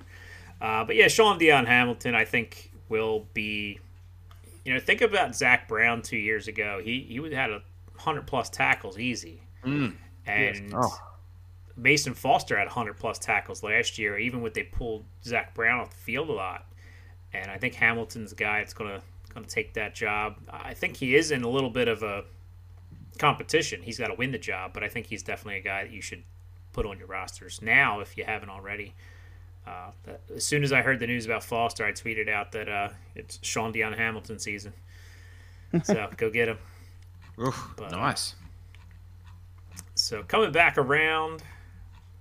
[0.62, 3.80] Uh, but yeah, Shaun Dion Hamilton, I think will be.
[4.69, 6.79] You know, think about Zach Brown two years ago.
[6.79, 7.63] He he would had a
[7.97, 9.95] hundred plus tackles easy, mm.
[10.27, 10.95] and Oh.
[11.75, 15.89] Mason Foster had 100 plus tackles last year, even with they pulled Zach Brown off
[15.89, 16.67] the field a lot.
[17.34, 19.01] And I think Hamilton's guy that's going to
[19.34, 20.36] going to take that job.
[20.51, 22.25] I think he is in a little bit of a
[23.17, 23.82] competition.
[23.82, 26.01] He's got to win the job, but I think he's definitely a guy that you
[26.01, 26.21] should
[26.73, 28.93] put on your rosters now if you haven't already.
[29.67, 32.67] Uh, that- as soon as I heard the news about Foster, I tweeted out that
[32.69, 34.74] uh, it's Shaun Dion Hamilton season.
[35.84, 36.58] So go get him.
[37.39, 38.34] Oof, But, nice.
[39.93, 41.43] So coming back around,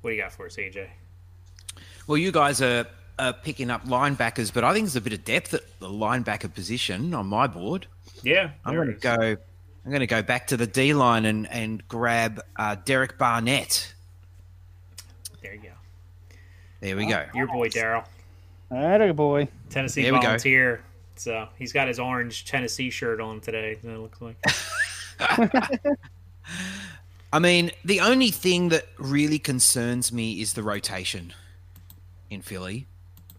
[0.02, 0.88] what do you got for us, AJ?
[2.06, 2.86] Well, you guys are,
[3.18, 6.52] are picking up linebackers, but I think there's a bit of depth at the linebacker
[6.52, 7.86] position on my board.
[8.22, 9.14] Yeah, I'm going to go.
[9.84, 13.94] I'm going to go back to the D line and and grab uh, Derek Barnett.
[16.80, 16.96] There you go.
[16.96, 17.38] There we go.
[17.38, 18.04] Your boy Darrell,
[18.70, 19.48] Atta boy.
[19.70, 20.26] Tennessee There we go.
[20.26, 20.82] volunteer.
[21.16, 23.78] So he's got his orange Tennessee shirt on today.
[23.82, 24.36] It looks like.
[27.32, 31.32] I mean, the only thing that really concerns me is the rotation
[32.30, 32.86] in Philly.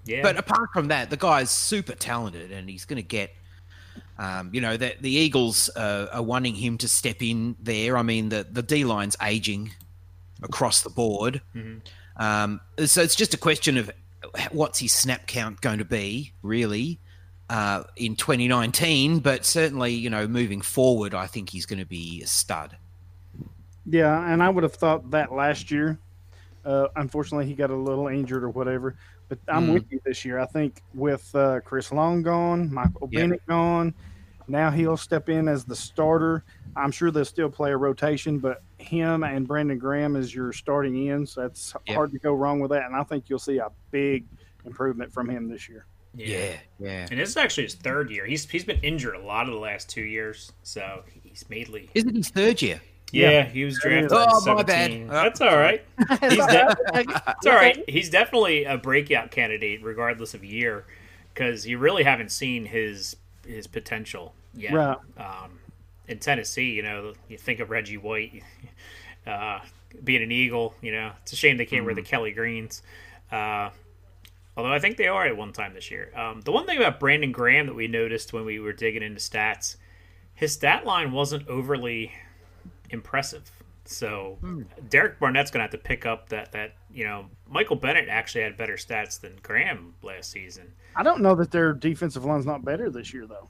[0.06, 3.34] Yeah, But apart from that, the guy's super talented, and he's going to get.
[4.18, 7.98] Um, you know that the Eagles uh, are wanting him to step in there.
[7.98, 9.72] I mean the the D line's aging
[10.44, 11.42] across the board,
[12.20, 13.90] um, so it's just a question of
[14.52, 17.00] what's his snap count going to be really
[17.50, 19.20] uh, in 2019.
[19.20, 22.78] But certainly, you know, moving forward, I think he's going to be a stud.
[23.86, 25.98] Yeah, and I would have thought that last year.
[26.66, 28.96] Uh, unfortunately, he got a little injured or whatever.
[29.30, 29.74] But I'm Mm.
[29.76, 30.40] with you this year.
[30.40, 33.22] I think with uh, Chris Long gone, Michael Yeah.
[33.22, 33.94] Bennett gone,
[34.50, 36.44] now he'll step in as the starter.
[36.76, 41.10] I'm sure they'll still play a rotation, but him and Brandon Graham is your starting
[41.10, 41.36] ends.
[41.36, 41.96] That's Yep.
[41.96, 42.86] hard to go wrong with that.
[42.86, 44.26] And I think you'll see a big
[44.66, 45.86] improvement from him this year.
[46.16, 47.08] Yeah, yeah.
[47.12, 48.26] And this is actually his third year.
[48.26, 51.90] He's he's been injured a lot of the last two years, so he's mainly.
[51.94, 52.82] Isn't his third year?
[53.12, 53.46] Yeah, Yeah.
[53.46, 54.12] he was drafted.
[54.14, 54.92] Oh, in my bad.
[54.92, 55.08] 17.
[55.10, 55.14] Oh.
[55.14, 55.84] That's all right.
[56.22, 57.84] He's de- it's all right.
[57.90, 60.86] He's definitely a breakout candidate, regardless of year,
[61.34, 63.16] because you really haven't seen his
[63.48, 64.74] his potential yet.
[64.74, 64.98] Right.
[65.18, 65.60] Um,
[66.08, 68.44] in Tennessee, you know, you think of Reggie White
[69.28, 69.60] uh,
[70.04, 70.74] being an Eagle.
[70.82, 72.82] You know, it's a shame they can't wear the Kelly Greens.
[73.32, 73.70] Uh,
[74.58, 76.12] although I think they are at one time this year.
[76.16, 79.20] Um, the one thing about Brandon Graham that we noticed when we were digging into
[79.20, 79.78] stats,
[80.34, 82.12] his stat line wasn't overly
[82.90, 83.52] impressive.
[83.86, 84.38] So
[84.90, 88.44] Derek Barnett's going to have to pick up that that you know Michael Bennett actually
[88.44, 90.74] had better stats than Graham last season.
[90.96, 93.50] I don't know that their defensive line's not better this year, though.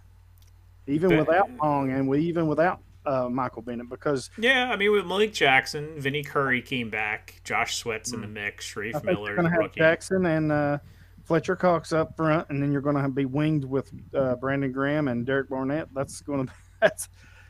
[0.90, 4.92] Even But- without Long and we even without uh, Michael Bennett, because Yeah, I mean
[4.92, 9.36] with Malik Jackson, Vinny Curry came back, Josh Sweat's in the mix, Shareef I Miller,
[9.36, 9.80] going to have rookie.
[9.80, 10.78] Jackson and uh,
[11.24, 15.08] Fletcher Cox up front, and then you're going to be winged with uh, Brandon Graham
[15.08, 15.88] and Derek Barnett.
[15.94, 17.08] That's going to that's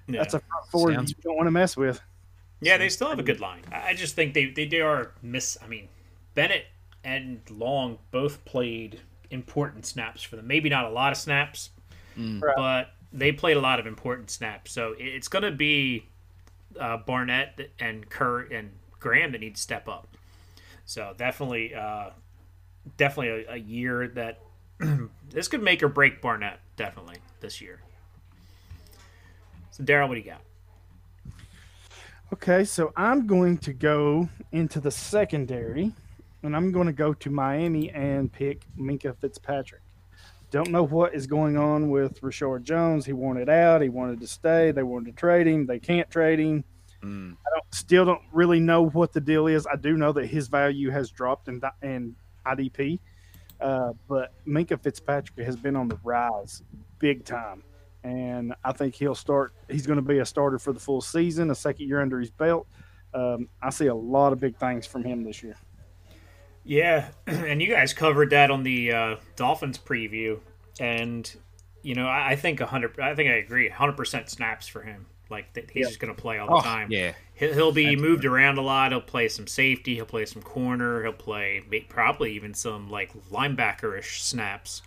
[0.07, 0.19] Yeah.
[0.21, 1.99] that's a front four Sounds- you don't want to mess with.
[2.61, 3.61] Yeah, they still have a good line.
[3.71, 5.57] I I just think they, they, they are miss.
[5.63, 5.87] I mean,
[6.35, 6.65] Bennett
[7.05, 8.99] and Long both played
[9.31, 10.45] important snaps for them.
[10.47, 11.69] Maybe not a lot of snaps,
[12.17, 12.41] Right.
[12.57, 14.71] but they played a lot of important snaps.
[14.71, 16.07] So it's going to be
[16.79, 20.07] uh, Barnett and Kerr and Graham that need to step up.
[20.85, 22.11] So definitely, uh,
[22.97, 24.39] definitely a, a year that
[25.29, 26.59] this could make or break Barnett.
[26.75, 27.79] Definitely this year.
[29.71, 30.41] So Darrell, what do you got?
[32.31, 35.91] Okay, so I'm going to go into the secondary,
[36.43, 39.81] and I'm going to go to Miami and pick Minkah Fitzpatrick.
[40.51, 43.05] Don't know what is going on with Reshad Jones.
[43.05, 43.81] He wanted out.
[43.81, 44.71] He wanted to stay.
[44.71, 45.67] They wanted to trade him.
[45.67, 46.63] They can't trade him.
[47.03, 47.33] Mm.
[47.33, 49.67] I don't, still don't really know what the deal is.
[49.67, 52.99] I do know that his value has dropped in, in IDP,
[53.61, 56.63] uh, but Minkah Fitzpatrick has been on the rise
[56.97, 57.63] big time.
[58.03, 59.53] And I think he'll start.
[59.69, 62.31] He's going to be a starter for the full season, a second year under his
[62.31, 62.65] belt.
[63.13, 65.57] Um, I see a lot of big things from him this year.
[66.69, 70.39] Yeah, and you guys covered that on the uh, Dolphins preview,
[70.79, 71.29] and
[71.81, 72.99] you know I, I think hundred.
[72.99, 73.69] I think I agree.
[73.69, 75.07] Hundred percent snaps for him.
[75.31, 75.87] Like that he's Yeah.
[75.87, 76.91] just going to play all the Oh, time.
[76.91, 77.13] yeah.
[77.33, 78.91] He'll, he'll be moved around a lot.
[78.91, 79.95] He'll play some safety.
[79.95, 81.03] He'll play some corner.
[81.03, 84.81] He'll play probably even some like linebacker-ish snaps.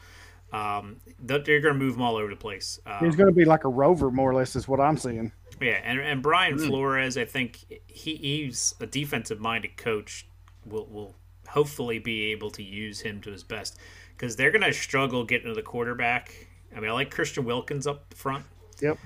[0.53, 2.79] Um, they're going to move him all over the place.
[2.87, 5.33] Um, He's going to be like a rover, more or less, is what I'm seeing.
[5.61, 10.27] yeah, and and Brian Flores, I think he, he's a defensive minded coach.
[10.66, 11.14] Will will
[11.53, 13.79] hopefully be able to use him to his best
[14.17, 16.47] because they're going to struggle getting to the quarterback.
[16.75, 18.45] I mean, I like Christian Wilkins up front,
[18.81, 18.99] Yep.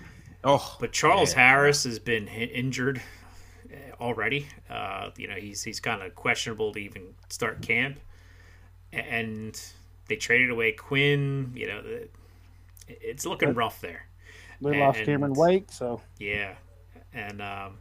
[0.45, 3.03] Oh, but Charles Harris has been hi- injured
[3.71, 4.47] uh, already.
[4.71, 7.99] Uh, you know, he's he's kind of questionable to even start camp,
[8.93, 9.61] and
[10.07, 11.53] they traded away Quinn.
[11.55, 11.83] You know,
[12.89, 14.07] it's looking rough there.
[14.61, 16.55] They lost Cameron Wake, so Yeah,
[17.13, 17.79] and um,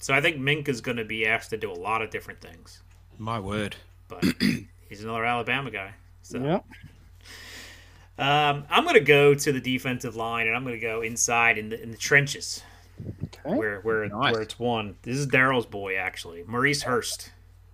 [0.00, 2.40] so I think Mink is going to be asked to do a lot of different
[2.40, 2.81] things,
[3.22, 3.76] my word.
[4.08, 4.24] but
[4.88, 5.92] he's another Alabama guy.
[6.22, 6.64] So yep.
[8.18, 11.58] um, I'm going to go to the defensive line, and I'm going to go inside
[11.58, 12.62] in the in the trenches.
[13.24, 13.56] Okay.
[13.56, 14.32] where where Nice.
[14.32, 14.96] where it's won.
[15.02, 17.30] This is Darrell's boy actually, Maurice Hurst.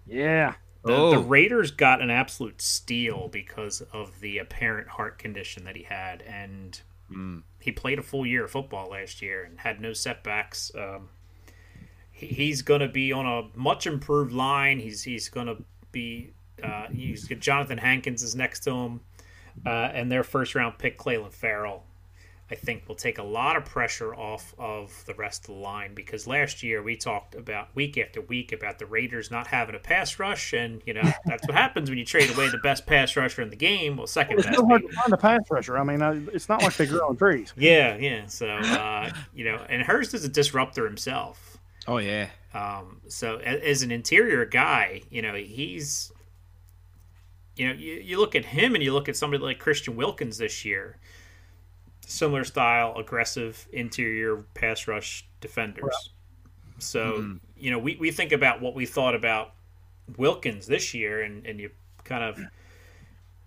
[0.07, 0.55] Yeah.
[0.85, 1.11] The, Oh.
[1.11, 6.23] the Raiders got an absolute steal because of the apparent heart condition that he had,
[6.23, 6.81] and
[7.13, 7.43] Mm.
[7.59, 10.71] he played a full year of football last year and had no setbacks.
[10.75, 11.18] Um, he,
[12.19, 14.79] he's going to be on a much improved line.
[14.81, 15.57] He's he's going to
[15.93, 16.33] be.
[16.63, 19.01] Uh, he's Jonathan Hankins is next to him,
[19.65, 21.85] uh, and their first round pick Clelin Ferrell.
[22.51, 25.93] I think will take a lot of pressure off of the rest of the line
[25.95, 29.79] because last year we talked about week after week about the Raiders not having a
[29.79, 33.15] pass rush, and you know that's what happens when you trade away the best pass
[33.17, 33.99] rusher in the game.
[33.99, 34.61] Well, second It's best.
[34.63, 35.79] hard to find a pass rusher.
[35.79, 37.53] I mean, it's not like they grow on trees.
[37.57, 38.27] Yeah, yeah.
[38.27, 41.58] So uh, you know, and Hurst is a disruptor himself.
[41.89, 42.29] Oh yeah.
[42.53, 46.13] Um, so a- as an interior guy, you know, he's,
[47.57, 50.37] you know, you, you look at him and you look at somebody like Christian Wilkins
[50.39, 50.99] this year,
[52.07, 56.13] similar style, aggressive interior pass rush defenders.
[56.79, 57.17] So
[57.57, 59.55] you know, we, we think about what we thought about
[60.17, 61.71] Wilkins this year, and and you
[62.05, 62.39] kind of.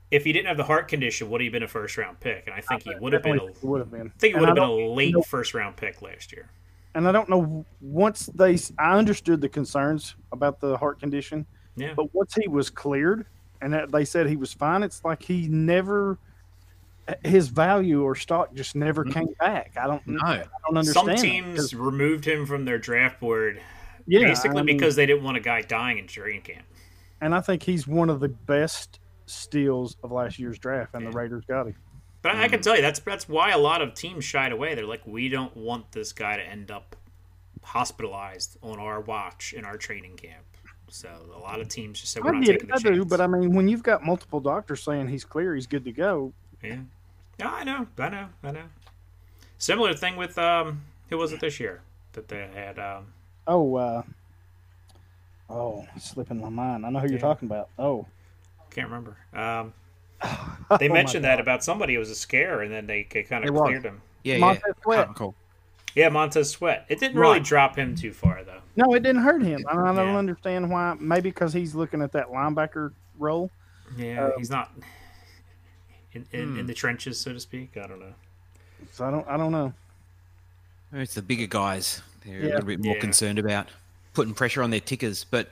[0.10, 2.44] If he didn't have the heart condition, would he have been a first round pick?
[2.46, 3.40] And I think he would have been.
[3.40, 4.08] A, would have been.
[4.08, 6.50] I think it would have been a late first round pick last year.
[6.94, 7.66] And I don't know.
[7.80, 11.94] Once they, I understood the concerns about the heart condition, Yeah.
[11.96, 13.26] but once he was cleared
[13.62, 16.18] and that they said he was fine, it's like he never,
[17.08, 19.20] eh, his value or stock just never mm-hmm.
[19.20, 19.72] came back.
[19.78, 20.06] I don't.
[20.06, 20.20] know.
[20.22, 21.20] I don't understand.
[21.20, 23.62] Some teams removed him from their draft board
[24.08, 26.66] yeah, basically I mean, because they didn't want a guy dying in training camp.
[27.22, 31.12] and I think he's one of the best steals of last year's draft, and the
[31.12, 31.76] Raiders got him.
[32.22, 34.76] But I can tell you that's that's why a lot of teams shied away.
[34.76, 36.96] They're like, we don't want this guy to end up
[37.64, 40.44] hospitalized on our watch in our training camp.
[40.90, 42.78] So a lot of teams just said we're I not get taking it, the I
[42.94, 43.10] do, chance.
[43.10, 46.34] but I mean, when you've got multiple doctors saying he's clear, he's good to go.
[46.62, 46.80] yeah,
[47.40, 48.64] no, I know, I know, I know.
[49.58, 51.82] Similar thing with um, who was it this year
[52.14, 52.78] that they had?
[52.78, 53.14] Um,
[53.48, 54.04] Oh, uh,
[55.50, 56.86] oh, slipping my mind.
[56.86, 57.70] I know who you're talking about.
[57.80, 58.06] Oh,
[58.70, 59.18] can't remember.
[59.34, 59.74] Um,
[60.80, 61.96] they my mentioned that about somebody.
[61.96, 63.64] It was a scare, and then they, they kind It of was.
[63.68, 64.02] cleared him.
[64.24, 64.38] Yeah.
[64.38, 64.74] Montez yeah.
[64.84, 65.16] Sweat.
[65.16, 65.36] Can't.
[65.96, 66.86] Yeah, Montez Sweat.
[66.90, 67.44] It didn't really Right.
[67.44, 68.60] drop him too far though.
[68.78, 69.66] No, it didn't hurt him.
[69.70, 70.18] I don't Yeah.
[70.18, 70.96] understand why.
[71.00, 73.52] Maybe because he's looking at that linebacker role.
[73.98, 74.72] Yeah, Um, he's not
[76.14, 76.60] in, in, Hmm.
[76.60, 77.76] in the trenches, so to speak.
[77.78, 78.14] I don't know.
[78.92, 79.28] So I don't.
[79.28, 79.74] I don't know.
[80.94, 82.02] It's the bigger guys.
[82.26, 83.02] They're a little bit more Yeah.
[83.02, 83.68] concerned about
[84.14, 85.52] putting pressure on their tickers, but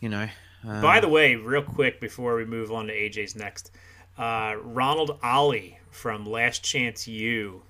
[0.00, 0.28] you know.
[0.66, 3.70] Um, By the way, real quick before we move on to AJ's next,
[4.18, 7.62] uh, Ronald Ollie from Last Chance U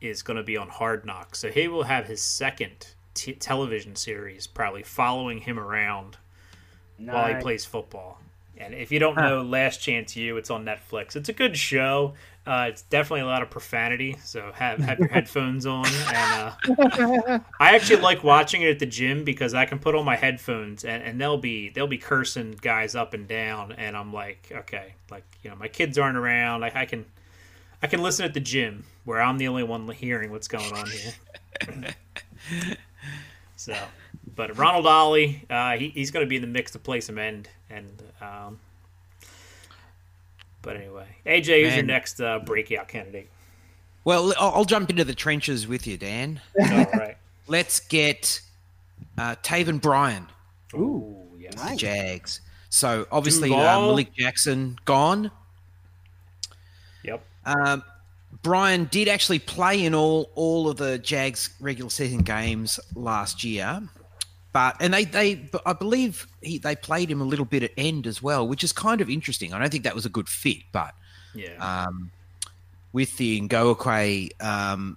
[0.00, 3.96] is going to be on Hard Knocks, so he will have his second t- television
[3.96, 6.16] series probably following him around
[6.96, 8.20] while he plays football.
[8.56, 11.16] And if you don't know Last Chance U, it's on Netflix.
[11.16, 12.14] It's a good show.
[12.46, 15.86] Uh, it's definitely a lot of profanity, so have have your headphones on.
[15.86, 20.04] And uh, I actually like watching it at the gym because I can put on
[20.06, 24.12] my headphones and, and they'll be they'll be cursing guys up and down, and I'm
[24.12, 26.62] like, okay, like you know, my kids aren't around.
[26.62, 27.04] Like I can
[27.82, 30.86] I can listen at the gym where I'm the only one hearing what's going on
[30.90, 31.94] here.
[33.56, 33.76] so,
[34.34, 37.18] but Ronald Ollie, uh, he, he's going to be in the mix to play some
[37.18, 38.58] end, and um,
[40.62, 43.28] but anyway, AJ, who's your next uh, breakout candidate?
[44.04, 46.40] Well, I'll, I'll jump into the trenches with you, Dan.
[46.60, 47.16] All right.
[47.46, 48.40] Let's get
[49.18, 50.26] uh, Taven Bryan,
[50.74, 51.54] Ooh, yes.
[51.54, 52.40] the Jags.
[52.68, 53.66] So obviously, Duval.
[53.66, 55.30] uh, Malik Jackson gone.
[57.02, 57.24] Yep.
[57.44, 57.82] Um,
[58.42, 63.82] Bryan did actually play in all all of the Jags regular season games last year,
[64.52, 67.70] but and they they but I believe he they played him a little bit at
[67.76, 69.52] end as well, which is kind of interesting.
[69.52, 70.94] I don't think that was a good fit, but
[71.34, 71.56] Yeah.
[71.58, 72.10] um,
[72.92, 74.96] with the Ngakoue um,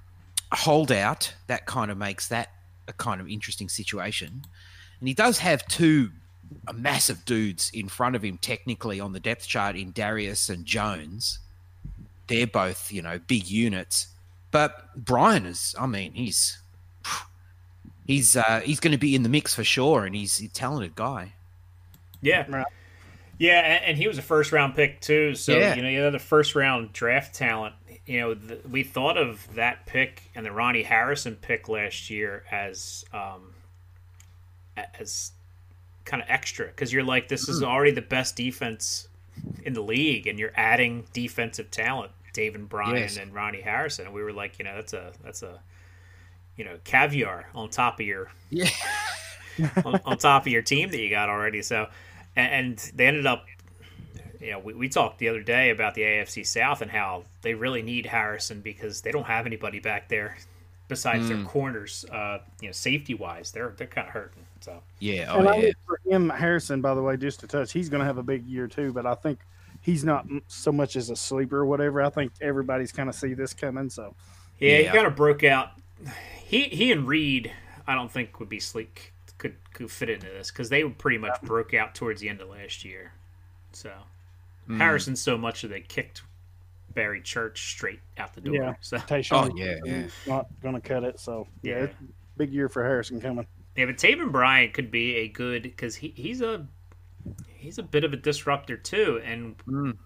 [0.52, 2.50] holdout, that kind of makes that
[2.88, 4.44] a kind of interesting situation.
[5.00, 6.10] And he does have two
[6.68, 10.66] uh, massive dudes in front of him, technically on the depth chart in Dareus and
[10.66, 11.40] Jones.
[12.28, 14.08] They're both, you know, big units.
[14.52, 16.58] But Bryan is, I mean, he's
[18.06, 20.96] he's uh, he's going to be in the mix for sure, and he's a talented
[20.96, 21.34] guy.
[22.22, 22.46] Yeah.
[22.50, 22.66] Right.
[23.40, 25.36] Yeah, and, and he was a first round pick too.
[25.36, 25.76] So Yeah.
[25.76, 27.76] you know, you had the first round draft talent.
[28.06, 32.44] You know, th we thought of that pick and the Ronnie Harrison pick last year
[32.52, 33.54] as um,
[35.00, 35.32] as
[36.06, 39.08] kind of extra because you're like, this is already the best defense
[39.64, 43.18] in the league, and you're adding defensive talent, Taven Bryan Yes.
[43.18, 44.06] and Ronnie Harrison.
[44.06, 45.60] And we were like, you know, that's a that's a
[46.58, 48.70] you know caviar on top of your Yeah.
[49.86, 51.62] on, on top of your team that you got already.
[51.62, 51.88] So,
[52.36, 53.46] and, and they ended up,
[54.40, 57.54] you know, we, we talked the other day about the AFC South and how they
[57.54, 60.38] really need Harrison because they don't have anybody back there
[60.88, 64.44] besides their corners, uh, you know, safety wise, they're they're kind of hurting.
[64.60, 65.28] So Yeah.
[65.30, 65.72] Oh and I yeah.
[65.86, 68.46] for him, Harrison, by the way, just to touch, he's going to have a big
[68.46, 68.92] year too.
[68.94, 69.40] But I think
[69.82, 72.02] he's not so much as a sleeper or whatever.
[72.02, 73.90] I think everybody's kind of see this coming.
[73.90, 74.14] So
[74.60, 74.92] yeah, Yeah.
[74.92, 75.70] he kind of broke out.
[76.54, 77.52] He he and Reed,
[77.88, 81.42] I don't think would be sleek could could fit into this because they pretty much
[81.42, 83.12] broke out towards the end of last year.
[83.72, 83.92] So
[84.78, 86.22] Harrison so much that they kicked
[86.94, 88.54] Barry Church straight out the door.
[88.54, 88.76] Yeah.
[88.82, 90.06] So Tashaun Oh, yeah, yeah.
[90.28, 91.20] not going to cut it.
[91.20, 91.84] So yeah, Yeah.
[91.86, 91.96] it's
[92.38, 93.48] big year for Harrison coming.
[93.76, 96.68] Yeah, but Taven Bryant could be a good because he, he's a
[97.58, 99.20] he's a bit of a disruptor too.
[99.26, 99.98] And Mm.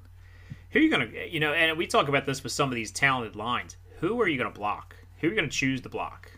[0.70, 1.52] who are you gonna you know?
[1.52, 3.76] And we talk about this with some of these talented lines.
[4.00, 4.96] Who are you gonna block?
[5.20, 6.32] Who are you gonna choose to block?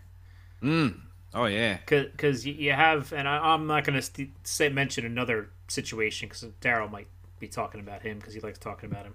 [0.61, 0.99] Mm.
[1.33, 1.77] Oh yeah.
[1.85, 6.89] Because you have, and I, I'm not gonna st- say mention another situation because Darrell
[6.89, 7.07] might
[7.39, 9.13] be talking about him because he likes talking about him.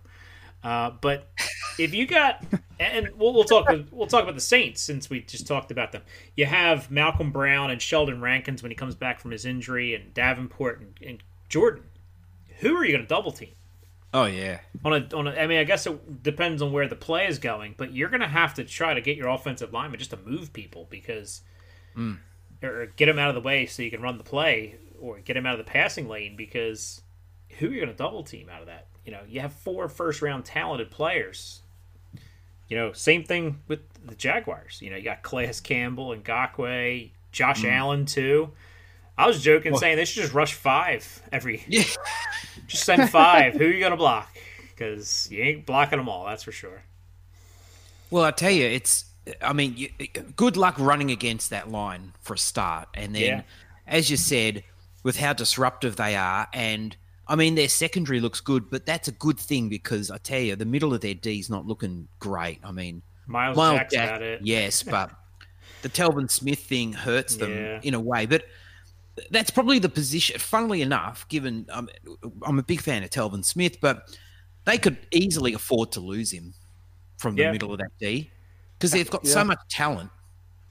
[0.62, 1.30] Uh, but
[1.78, 2.42] if you got,
[2.80, 6.02] and we'll, we'll talk, we'll talk about the Saints since we just talked about them.
[6.36, 10.14] You have Malcom Brown and Sheldon Rankins when he comes back from his injury, and
[10.14, 11.84] Davenport and, and Jordan.
[12.60, 13.50] Who are you going to double team
[14.14, 14.60] Oh yeah.
[14.84, 15.32] on a on a?
[15.32, 18.20] I mean, I guess it depends on where the play is going, but you're going
[18.20, 21.42] to have to try to get your offensive lineman just to move people because,
[21.94, 22.14] hmm.
[22.62, 25.36] or get them out of the way so you can run the play, or get
[25.36, 27.02] him out of the passing lane because
[27.58, 28.86] who are you going to double team out of that?
[29.04, 31.62] You know, you have four first round talented players.
[32.68, 34.80] You know, same thing with the Jaguars.
[34.80, 37.68] You know, you got Calais Campbell and Ngakoue, Josh hmm.
[37.68, 38.52] Allen too.
[39.16, 41.62] I was joking, saying they should just rush five every.
[41.68, 41.84] Yeah.
[42.66, 43.54] Just send five.
[43.54, 44.34] Who are you gonna block?
[44.70, 46.24] Because you ain't blocking them all.
[46.24, 46.82] That's for sure.
[48.10, 49.04] Well, I tell you, it's.
[49.42, 49.88] I mean, you,
[50.36, 53.42] good luck running against that line for a start, and then, Yeah.
[53.86, 54.64] as you said,
[55.02, 56.96] with how disruptive they are, and
[57.26, 60.56] I mean their secondary looks good, but that's a good thing because I tell you,
[60.56, 62.60] the middle of their D is not looking great.
[62.64, 64.40] I mean, Myles, Myles Jack's Jack, it.
[64.42, 65.10] yes, but
[65.82, 67.80] the Telvin Smith thing hurts them Yeah.
[67.82, 68.26] in a way.
[68.26, 68.44] But
[69.30, 70.38] that's probably the position.
[70.38, 71.88] Funnily enough, given um,
[72.44, 74.08] I'm a big fan of Telvin Smith, but
[74.64, 76.54] they could easily afford to lose him
[77.18, 77.52] from the Yeah.
[77.52, 78.30] middle of that D
[78.78, 79.32] because they've got Yeah.
[79.32, 80.10] so much talent.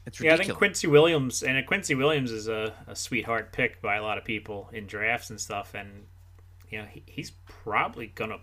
[0.05, 3.95] It's Yeah, I think Quincy Williams and Quincy Williams is a, a sweetheart pick by
[3.95, 6.05] a lot of people in drafts and stuff, and
[6.69, 8.39] you know he, he's probably gonna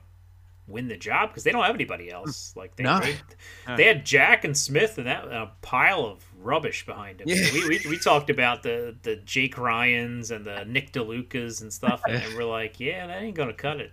[0.66, 2.54] win the job because they don't have anybody else.
[2.56, 3.00] Like they, No.
[3.00, 3.16] they,
[3.76, 7.28] they had Jack and Smith and that and a pile of rubbish behind him.
[7.28, 7.48] Yeah.
[7.52, 12.02] We, we we talked about the the Jake Ryans and the Nick DeLucas and stuff,
[12.08, 13.92] and we're like, yeah, that ain't gonna cut it.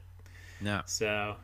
[0.61, 0.81] no.
[0.85, 1.35] So,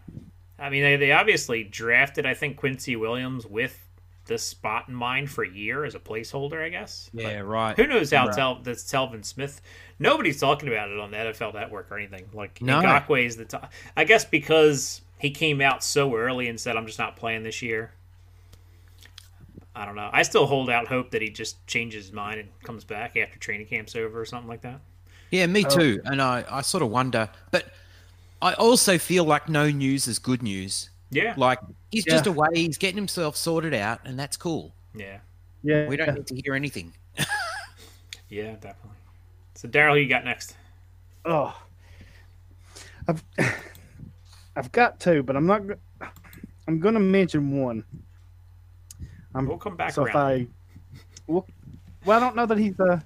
[0.60, 3.80] I mean, they, they obviously drafted, I think, Quincy Williams with
[4.26, 7.10] this spot in mind for a year as a placeholder, I guess.
[7.14, 7.76] But Yeah, right.
[7.76, 8.36] who knows how Right.
[8.36, 9.62] Tel- this Telvin Smith?
[10.00, 12.30] Nobody's talking about it on the NFL Network or anything.
[12.34, 12.80] Like No.
[12.82, 13.72] Ngakoue is the top.
[13.98, 17.62] I guess because he came out so early and said, "I'm just not playing this
[17.62, 17.92] year."
[19.76, 20.10] I don't know.
[20.14, 23.40] I still hold out hope that he just changes his mind and comes back after
[23.40, 24.80] training camp's over or something like that.
[25.32, 25.70] Yeah, me oh.
[25.70, 26.02] too.
[26.06, 27.66] And I, I sort of wonder, but
[28.42, 30.90] I also feel like no news is good news.
[31.10, 31.60] Yeah, Like
[31.92, 32.32] he's just Yeah.
[32.32, 34.74] away, he's getting himself sorted out, and that's cool.
[34.96, 35.20] yeah,
[35.64, 36.94] Yeah, We don't need to hear anything.
[38.30, 38.98] yeah, definitely.
[39.54, 40.56] So, Darrell, who you got next?
[41.24, 41.56] Oh,
[43.08, 43.24] I've
[44.56, 45.62] I've got two, but I'm not.
[46.68, 47.84] I'm going to mention one.
[49.36, 50.16] I'm, We'll come back so if.
[50.16, 50.48] I,
[51.28, 51.48] well,
[52.06, 53.00] well, I don't know that he's uh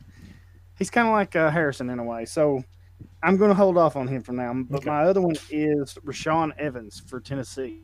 [0.77, 2.25] he's kind of like uh, Harrison in a way.
[2.25, 2.63] So
[3.23, 4.53] I'm going to hold off on him for now.
[4.69, 4.89] But Okay.
[4.89, 7.81] my other one is Rashaan Evans for Tennessee.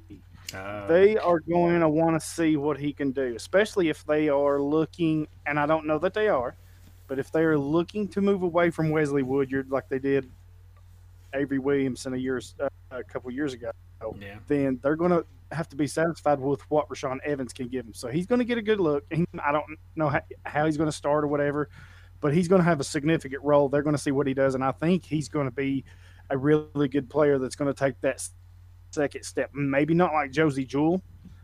[0.54, 4.30] Uh, They are going to want to see what he can do, especially if they
[4.30, 6.56] are looking, and I don't know that they are,
[7.08, 10.30] but if they are looking to move away from Wesley Woodyard like they did
[11.34, 13.72] Avery Williamson a year, uh, a couple years ago,
[14.20, 14.36] yeah.
[14.48, 17.94] then they're going to have to be satisfied with what Rashaan Evans can give him.
[17.94, 19.06] So he's going to get a good look.
[19.12, 20.10] I don't know
[20.46, 21.70] how, he's going to start or whatever,
[22.22, 23.70] but he's going to have a significant role.
[23.70, 25.84] They're going to see what he does, and I think he's going to be
[26.30, 28.28] a really good player that's going to take that
[28.92, 29.52] second step.
[29.54, 31.02] Maybe not like Josey Jewell,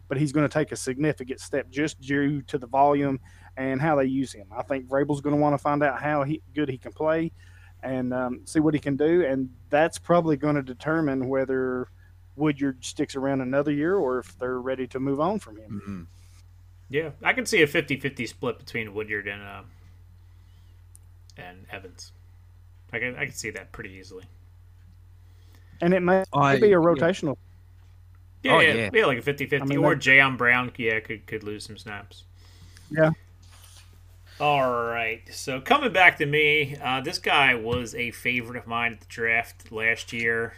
[0.08, 3.20] but he's going to take a significant step just due to the volume
[3.58, 4.48] and how they use him.
[4.56, 7.32] I think Vrabel's going to want to find out how he, good he can play
[7.84, 11.90] and um, see what he can do, and that's probably going to determine whether
[12.40, 15.82] Woodyard sticks around another year or if they're ready to move on from him.
[15.86, 16.06] Mhm.
[16.90, 19.62] Yeah, I can see a 50-50 split between Woodyard and uh,
[21.38, 22.12] and Evans.
[22.92, 24.24] I can I can see that pretty easily.
[25.82, 27.38] And it may, I- be a rotational.
[28.42, 28.90] Yeah, Oh, yeah, yeah.
[28.94, 29.62] yeah, like a 50-50.
[29.62, 32.24] I mean, or that- Jayon Brown, yeah, could could lose some snaps.
[32.90, 33.12] Yeah.
[34.40, 35.22] All right.
[35.32, 39.06] So coming back to me, uh, this guy was a favorite of mine at the
[39.08, 40.54] draft last year.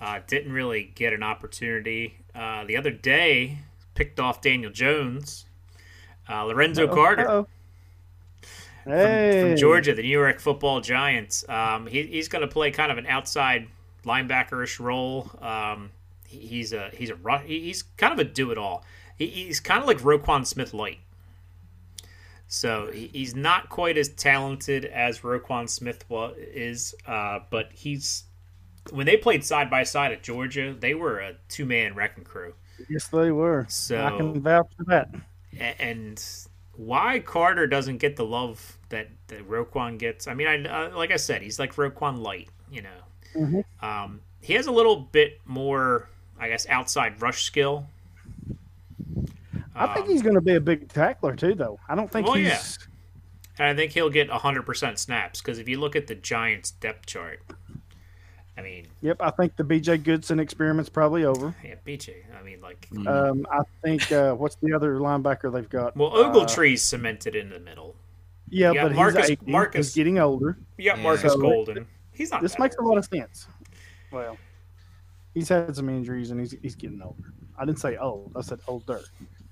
[0.00, 2.16] Uh, didn't really get an opportunity.
[2.34, 3.58] Uh, the other day,
[3.94, 5.44] picked off Daniel Jones.
[6.28, 7.28] Uh, Lorenzo Carter.
[7.28, 7.46] Uh-oh.
[8.84, 11.44] from, Hey, from Georgia, the New York Football Giants.
[11.48, 13.68] Um, he, he's going to play kind of an outside
[14.04, 15.30] linebackerish role.
[15.42, 15.90] Um,
[16.26, 18.84] he- he's a he's a he- he's kind of a do it all.
[19.16, 21.00] He, he's kind of like Roquan Smith light.
[22.46, 26.04] So he, he's not quite as talented as Roquan Smith
[26.38, 28.24] is, uh, but he's
[28.90, 32.54] when they played side by side at Georgia, they were a two man wrecking crew.
[32.88, 33.66] Yes, they were.
[33.68, 35.14] So- I can vouch for that.
[35.58, 36.22] And
[36.76, 40.26] why Carter doesn't get the love that that Roquan gets.
[40.28, 42.48] I mean, I uh, like I said, he's like Roquan light.
[42.70, 42.88] You know,
[43.34, 43.84] Mm-hmm.
[43.84, 46.08] um, he has a little bit more,
[46.38, 47.86] I guess, outside rush skill.
[49.74, 51.78] I think he's going to be a big tackler too, though.
[51.88, 52.46] I don't think Well, he's.
[52.48, 52.58] yeah.
[53.60, 56.70] And I think he'll get hundred percent snaps because if you look at the Giants
[56.72, 57.40] depth chart,
[58.58, 61.54] I mean, Yep, I think the BJ Goodson experiment's probably over.
[61.64, 62.14] yeah, BJ.
[62.38, 65.96] I mean, like, Um, I think uh, what's the other linebacker they've got?
[65.96, 67.94] well, Uh, Ogletree's cemented in the middle.
[68.48, 70.58] yeah, yeah, but Marcus- he's 80, Marcus- he's getting older.
[70.76, 71.02] You got Yeah.
[71.04, 71.86] Markus So- Golden.
[72.12, 72.42] He's not.
[72.42, 73.46] This that makes a lot of sense.
[74.10, 74.36] Well,
[75.34, 77.32] he's had some injuries and he's he's getting older.
[77.56, 78.32] I didn't say old.
[78.34, 79.00] I said older.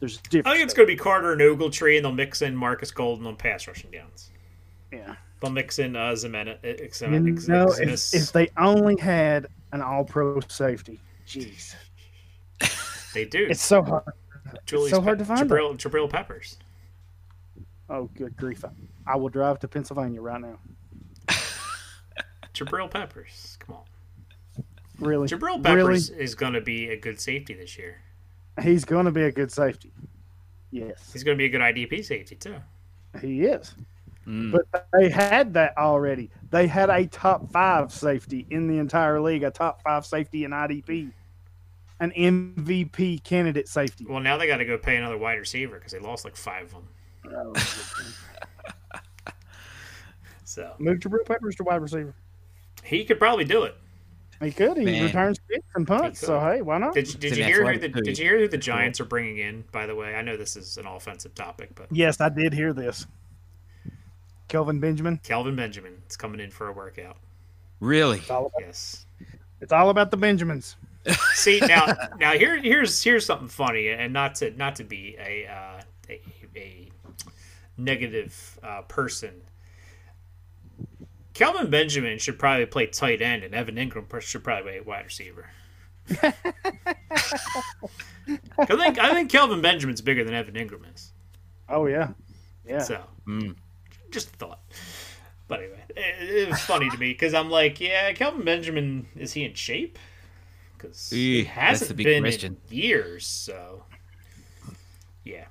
[0.00, 0.46] There's a difference.
[0.48, 3.24] I think it's going to be Carter and Ogletree, and they'll mix in Markus Golden
[3.26, 4.30] on pass rushing downs.
[4.92, 5.14] Yeah.
[5.41, 6.57] They'll mix in uh, Ximines.
[6.64, 11.74] uh, You Ximines- know, if, if they only had an all-pro safety, jeez,
[13.12, 13.47] they do.
[13.51, 14.05] it's so hard.
[14.64, 16.57] Julius so hard to find Jabril, Jabril Peppers.
[17.91, 18.64] Oh, good grief!
[19.07, 20.59] I will drive to Pennsylvania right now.
[22.55, 23.59] Jabril Peppers.
[23.61, 24.64] Come on.
[24.99, 28.01] Really, Jabril really, Peppers is going to be a good safety this year.
[28.62, 29.93] he's going to be a good safety.
[30.70, 32.57] Yes, He's going to be a good IDP safety too.
[33.20, 33.74] he is.
[34.26, 34.52] Mm.
[34.52, 36.30] But they had that already.
[36.50, 40.50] They had a top five safety in the entire league, a top five safety in
[40.50, 41.12] IDP,
[42.00, 44.04] an MVP candidate safety.
[44.08, 46.64] Well, now they got to go pay another wide receiver because they lost like five
[46.64, 46.88] of them.
[47.34, 47.52] Oh,
[50.44, 52.14] So Move Jabril Peppers to wide receiver.
[52.82, 53.76] he could probably do it.
[54.40, 54.76] He could.
[54.76, 55.04] He Man.
[55.04, 56.20] returns kicks and punts.
[56.20, 56.94] He So hey, why not?
[56.94, 59.64] Did, did you hear who the, Did you hear who the Giants are bringing in?
[59.72, 62.72] By the way, I know this is an offensive topic, but Yes, I did hear
[62.72, 63.06] this.
[64.49, 65.18] Kelvin Benjamin.
[65.22, 67.16] Kelvin Benjamin is coming in for a workout.
[67.80, 68.18] Really?
[68.18, 69.07] It's all about, Yes.
[69.61, 70.76] it's all about the Benjamins.
[71.34, 71.86] See now,
[72.18, 75.80] now here here's here's something funny, and not to not to be a uh,
[76.11, 76.20] a,
[76.57, 76.88] a
[77.76, 79.42] negative uh, person.
[81.32, 85.49] Kelvin Benjamin should probably play tight end, and Evan Engram should probably play wide receiver.
[86.22, 86.32] I
[88.66, 91.12] think I think Kelvin Benjamin's bigger than Evan Engram is.
[91.68, 92.09] Oh yeah,
[92.66, 92.78] yeah.
[92.80, 93.55] So, Mm.
[94.16, 94.60] Just a thought.
[95.46, 99.34] But anyway, it, it was funny to me because I'm like, yeah, Kelvin Benjamin is
[99.34, 99.98] he in shape?
[100.74, 102.56] Because he hasn't been question.
[102.70, 103.26] in years.
[103.26, 103.84] So,
[105.22, 105.44] yeah.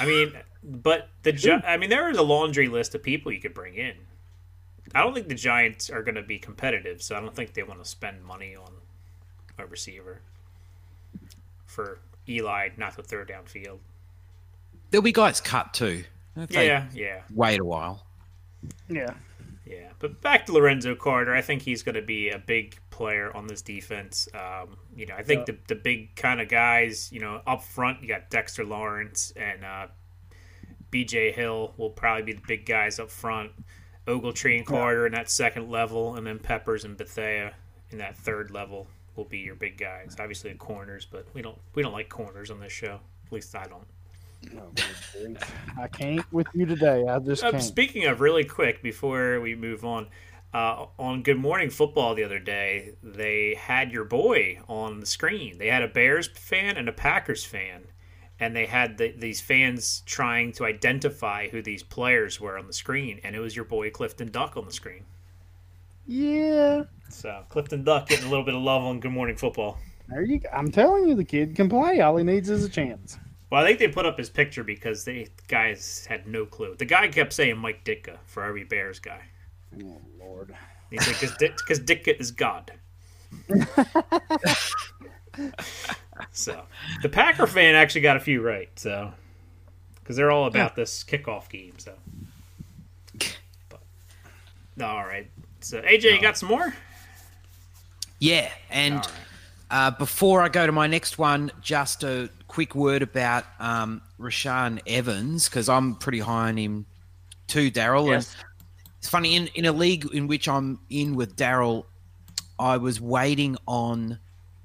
[0.00, 0.32] I mean,
[0.64, 3.76] but the Gi- I mean, there is a laundry list of people you could bring
[3.76, 3.94] in.
[4.92, 7.62] I don't think the Giants are going to be competitive, so I don't think they
[7.62, 8.72] want to spend money on
[9.56, 10.20] a receiver
[11.64, 13.78] for Eli not to throw downfield.
[14.90, 16.02] There'll be guys cut too.
[16.36, 17.22] If they Yeah, yeah.
[17.32, 18.06] Wait a while.
[18.88, 19.14] yeah.
[19.66, 23.36] Yeah, but back to Lorenzo Carter, I think he's going to be a big player
[23.36, 24.28] on this defense.
[24.32, 28.00] Um, you know, I think the the big kind of guys, you know, up front,
[28.00, 29.88] you got Dexter Lawrence and uh,
[30.92, 31.32] B.J.
[31.32, 33.50] Hill will probably be the big guys up front.
[34.06, 37.52] Ogletree and Carter in that second level, and then Peppers and Bethea
[37.90, 40.14] in that third level will be your big guys.
[40.20, 43.00] Obviously, the corners, but we don't we don't like corners on this show.
[43.26, 43.86] At least I don't.
[45.78, 47.04] I can't with you today.
[47.06, 47.62] I just can't.
[47.62, 50.08] speaking of, really quick before we move on,
[50.54, 55.58] uh, on Good Morning Football the other day, they had your boy on the screen.
[55.58, 57.84] They had a Bears fan and a Packers fan,
[58.40, 62.72] and they had the, these fans trying to identify who these players were on the
[62.72, 65.04] screen, and it was your boy Clifton Duck on the screen.
[66.06, 66.84] yeah.
[67.08, 69.78] So Clifton Duck getting a little bit of love on Good Morning Football.
[70.08, 70.48] There you go.
[70.52, 72.00] I'm telling you, the kid can play.
[72.00, 73.18] All he needs is a chance.
[73.50, 76.74] Well, I think they put up his picture because they guys had no clue.
[76.76, 79.22] The guy kept saying Mike Ditka for every Bears guy.
[79.82, 80.54] Oh Lord.
[80.90, 82.72] He said because Ditka is God.
[86.32, 86.62] so
[87.02, 88.70] the Packer fan actually got a few right.
[88.76, 89.12] So
[90.00, 91.74] because they're all about this kickoff game.
[91.78, 91.94] So,
[93.68, 93.80] but,
[94.84, 95.28] all right.
[95.60, 96.74] So AJ, you got some more?
[98.18, 99.10] Yeah, and All right.
[99.70, 104.80] Uh, before I go to my next one, just a quick word about um, Rashaan
[104.86, 106.86] Evans because I'm pretty high on him
[107.48, 108.06] too, Darrell.
[108.06, 108.32] Yes.
[108.34, 108.44] And
[108.98, 111.86] it's funny in in a league in which I'm in with Darrell,
[112.58, 114.18] I was waiting on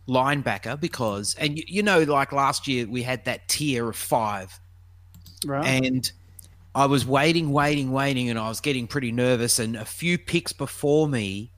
[0.08, 4.60] linebacker because, and you, you know, like last year we had that tier of five,
[5.46, 5.66] Right.
[5.66, 6.12] and
[6.74, 9.60] I was waiting, waiting, waiting, and I was getting pretty nervous.
[9.60, 11.52] And a few picks before me,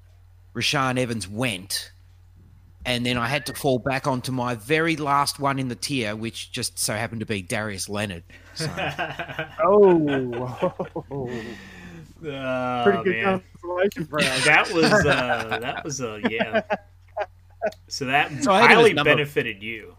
[0.56, 1.91] Rashaan Evans went,
[2.86, 6.15] and then I had to fall back onto my very last one in the tier,
[6.15, 8.23] which just so happened to be Darius Leonard.
[8.55, 8.65] So,
[9.63, 10.73] oh,
[12.25, 13.41] Oh, pretty good man.
[13.61, 14.45] consolation prize.
[14.45, 16.61] that was uh, that was uh, yeah.
[17.88, 19.95] So that So I had him as highly number- benefited you.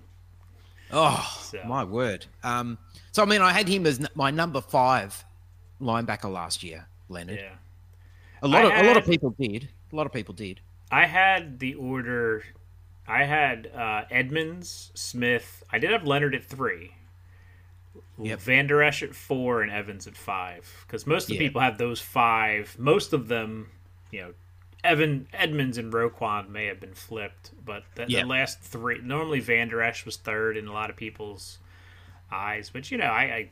[0.91, 2.27] oh So- my word!
[2.43, 2.79] Um,
[3.13, 5.25] so I mean, I had him as n- my number five
[5.81, 7.39] linebacker last year, Leonard.
[7.41, 7.53] Yeah.
[8.43, 9.69] A lot I of a lot of people did.
[9.93, 10.61] A lot of people did.
[10.91, 12.43] I had the order.
[13.07, 15.63] I had uh, Edmunds, Smith.
[15.71, 16.93] I did have Leonard at three.
[18.19, 18.41] Yep.
[18.41, 20.71] Vander Esch at four and Evans at five.
[20.87, 21.41] Because most of the Yeah.
[21.41, 22.77] people have those five.
[22.79, 23.71] Most of them,
[24.11, 24.35] you know,
[24.85, 28.21] Evan Edmunds and Roquan may have been flipped, but the, Yeah.
[28.23, 29.01] the last three.
[29.03, 31.59] Normally, Vander Esch was third in a lot of people's
[32.31, 33.23] eyes, but you know, I.
[33.23, 33.49] I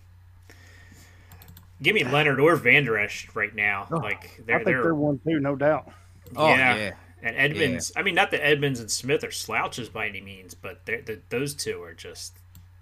[1.83, 3.89] Give me Leonard or Vander Esch right now.
[3.91, 5.91] like I they're think they're they're one too, no doubt.
[6.37, 6.77] Oh Yeah.
[6.77, 6.93] yeah.
[7.23, 10.85] And Edmunds, I mean, not that Edmunds and Smith are slouches by any means, but
[10.85, 12.37] they're, they those two are just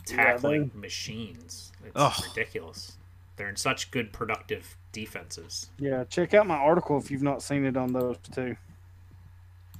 [0.06, 1.72] tackling machines.
[1.84, 2.24] It's Ugh.
[2.28, 2.96] ridiculous.
[3.36, 5.70] They're in such good, productive defenses.
[5.78, 8.56] Yeah, check out my article if you've not seen it on those two.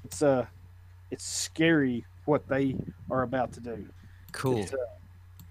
[0.05, 0.47] It's uh,
[1.11, 2.77] it's scary what they
[3.11, 3.87] are about to do.
[4.33, 4.63] Cool.
[4.63, 4.77] Uh,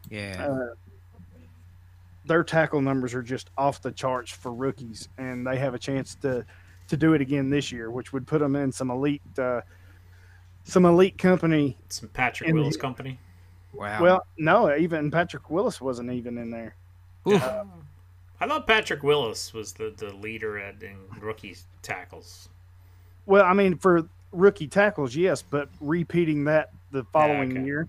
[0.09, 0.47] Yeah.
[0.47, 0.75] uh,
[2.25, 6.15] their tackle numbers are just off the charts for rookies, and they have a chance
[6.21, 6.45] to
[6.89, 9.61] to do it again this year, which would put them in some elite uh,
[10.65, 11.77] some elite company.
[11.89, 13.19] Some Patrick And Willis the- company.
[13.73, 14.01] wow.
[14.01, 16.75] Well, no, even Patrick Willis wasn't even in there.
[17.27, 17.41] Oof.
[18.41, 22.47] I thought Patrick Willis was the, the leader at in rookie tackles.
[23.25, 27.65] Well, I mean, for rookie tackles, yes, but repeating that the following okay.
[27.65, 27.87] year,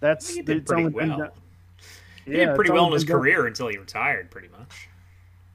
[0.00, 1.18] that's He did it's pretty only well.
[1.18, 1.30] done-
[2.26, 4.88] He Yeah, did pretty well in his been done- career until he retired, pretty much.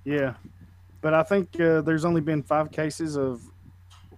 [0.03, 0.33] Yeah,
[1.03, 3.41] but I think uh, there's only been five cases of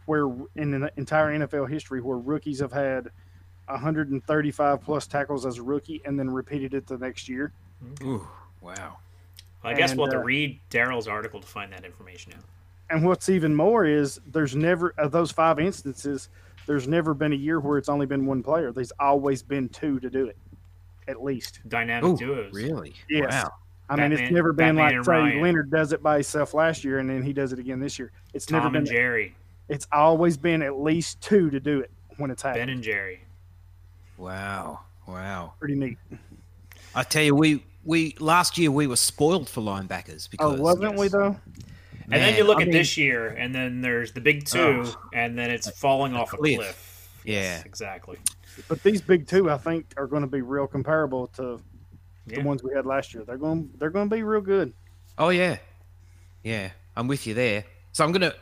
[0.06, 3.10] where in the entire NFL history where rookies have had
[3.66, 7.52] 135 plus tackles as a rookie and then repeated it the next year.
[8.04, 8.28] Ooh,
[8.62, 8.76] wow.
[8.78, 8.98] Well,
[9.64, 12.44] I guess And, we'll have to uh, read Darrell's article to find that information out.
[12.92, 16.30] And what's even more is there's never of those five instances.
[16.68, 18.72] There's never been a year where it's only been one player.
[18.72, 20.38] There's always been two to do it,
[21.08, 21.62] at least.
[21.68, 22.54] Dynamic Ooh, duos.
[22.54, 22.94] really?
[23.10, 23.32] Yes.
[23.34, 23.54] Wow.
[23.90, 26.84] I mean, it's never been Batman like and say Leonard does it by himself last
[26.84, 28.12] year and then he does it again this year.
[28.34, 28.78] It's never been.
[28.80, 29.36] and Jerry.
[29.70, 32.62] It's always been at least two to do it when it's happened.
[32.62, 33.22] Ben and Jerry.
[34.18, 34.82] Wow.
[35.08, 35.54] Wow.
[35.60, 35.98] Pretty neat.
[36.94, 40.96] I tell you, we we last year we were spoiled for linebackers because Oh, wasn't
[40.98, 41.12] we yes.
[41.12, 41.36] though?
[42.12, 44.84] And then you look I at mean- this year, and then there's the big two,
[44.86, 44.98] Ugh.
[45.14, 46.58] and then it's falling off a cliff.
[46.58, 47.10] cliff.
[47.24, 47.34] Yeah.
[47.42, 48.18] Yes, exactly.
[48.68, 51.60] But these big two, I think, are going to be real comparable to
[52.28, 52.38] Yeah.
[52.42, 53.24] the ones we had last year.
[53.24, 53.70] They're going.
[53.78, 54.74] They're going to be real good.
[55.18, 55.58] Oh yeah,
[56.44, 56.72] yeah.
[56.96, 57.66] I'm with you there.
[57.92, 58.34] So I'm gonna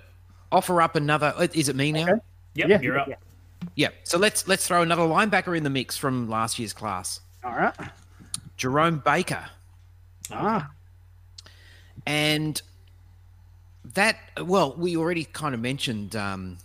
[0.51, 1.33] offer up another.
[1.35, 2.03] uh, Is it me now?
[2.03, 2.11] Okay.
[2.55, 3.07] Yep, Yeah, you're up.
[3.07, 3.15] yeah.
[3.75, 3.89] Yeah.
[4.03, 7.19] So let's let's throw another linebacker in the mix from last year's class.
[7.43, 7.73] All right.
[8.57, 9.45] Jerome Baker.
[10.31, 10.69] Ah,
[12.05, 12.61] And
[13.93, 16.57] that, well, we already kind of mentioned, um,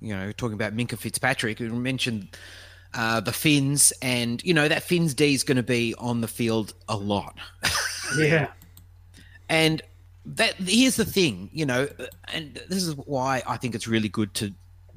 [0.00, 2.28] you know, talking about Minkah Fitzpatrick, we mentioned
[2.96, 6.28] uh, the Fins, and, you know, that Fins D is going to be on the
[6.28, 7.38] field a lot.
[8.18, 8.48] yeah.
[9.48, 9.82] And
[10.24, 11.88] that here's the thing, you know,
[12.32, 14.52] and this is why I think it's really good to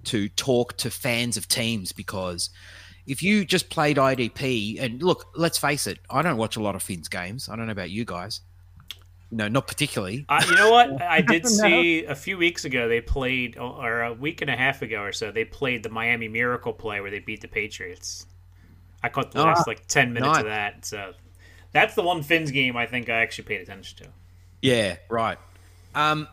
[0.05, 2.49] to talk to fans of teams because
[3.05, 6.75] if you just played IDP and look, let's face it, I don't watch a lot
[6.75, 7.49] of Fins games.
[7.49, 8.41] I don't know about you guys.
[9.31, 10.25] No, not particularly.
[10.27, 11.01] Uh, you know what?
[11.01, 14.81] I did see a few weeks ago they played, or a week and a half
[14.81, 18.25] ago or so, they played the Miami Miracle play where they beat the Patriots.
[19.03, 20.39] I caught the Ah, last like ten minutes nice.
[20.39, 20.85] of that.
[20.85, 21.13] So
[21.71, 24.09] that's the one Fins game I think I actually paid attention to.
[24.61, 25.37] Yeah, right.
[25.95, 26.27] Um,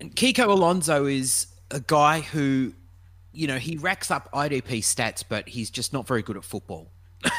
[0.00, 2.72] and Kiko Alonso is a guy who,
[3.32, 6.88] you know, he racks up IDP stats, but he's just not very good at football.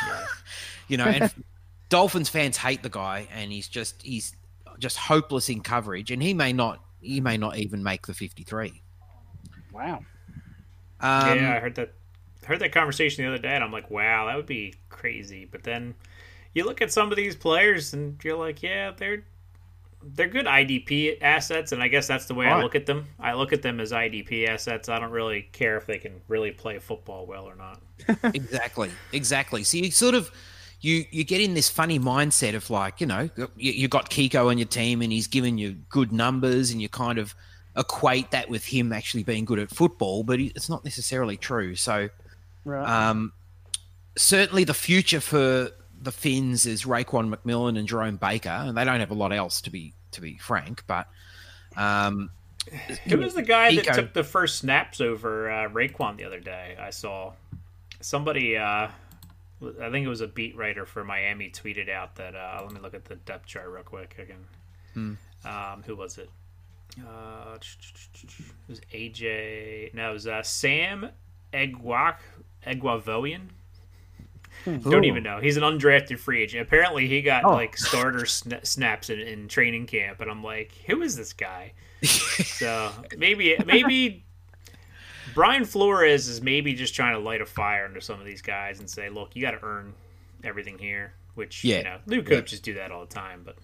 [0.87, 1.31] you know, and
[1.89, 4.35] Dolphins fans hate the guy, and he's just he's
[4.79, 8.43] just hopeless in coverage, and he may not he may not even make the fifty
[8.43, 8.81] three.
[9.71, 10.05] Wow.
[10.99, 11.93] Um, yeah, I heard that.
[12.45, 15.47] Heard that conversation the other day, and I'm like, wow, that would be crazy.
[15.49, 15.95] But then
[16.53, 19.23] you look at some of these players, and you're like, yeah, they're
[20.03, 23.07] they're good IDP assets, and I guess that's the way I look at them.
[23.19, 24.89] I look at them as IDP assets.
[24.89, 27.81] I don't really care if they can really play football well or not.
[28.33, 30.29] exactly exactly so you sort of
[30.83, 34.49] you you get in this funny mindset of like you know you, you got kiko
[34.49, 37.33] on your team and he's giving you good numbers and you kind of
[37.75, 42.09] equate that with him actually being good at football but it's not necessarily true so
[42.65, 42.87] Right.
[43.09, 43.33] um
[44.15, 45.71] certainly the future for
[46.01, 49.61] the Fins is Raekwon McMillan and Jerome Baker, and they don't have a lot else
[49.61, 50.83] to be to be frank.
[50.85, 51.07] But
[51.77, 52.29] um,
[53.07, 56.75] Who was the guy that took the first snaps over uh, Raekwon the other day?
[56.79, 57.33] I saw
[58.01, 58.57] somebody.
[58.57, 58.89] Uh,
[59.81, 62.35] I think it was a beat writer for Miami tweeted out that.
[62.35, 65.17] Uh, let me look at the depth chart real quick again.
[65.45, 66.29] Um, who was it?
[66.99, 69.93] Uh, it was AJ.
[69.93, 71.09] No, it was uh, Sam
[71.53, 72.17] Egwak
[72.65, 73.41] Eguavoen.
[74.65, 75.39] Don't even know.
[75.41, 76.61] He's an undrafted free agent.
[76.61, 77.51] Apparently, he got Oh.
[77.53, 81.73] like starter sna- snaps in, in training camp, and I'm like, who is this guy?
[82.03, 84.23] so maybe maybe
[85.33, 88.79] Brian Flores is maybe just trying to light a fire under some of these guys
[88.79, 89.93] and say, look, you got to earn
[90.43, 91.13] everything here.
[91.35, 91.77] Which Yeah.
[91.77, 93.55] you know, new coaches do that all the time, but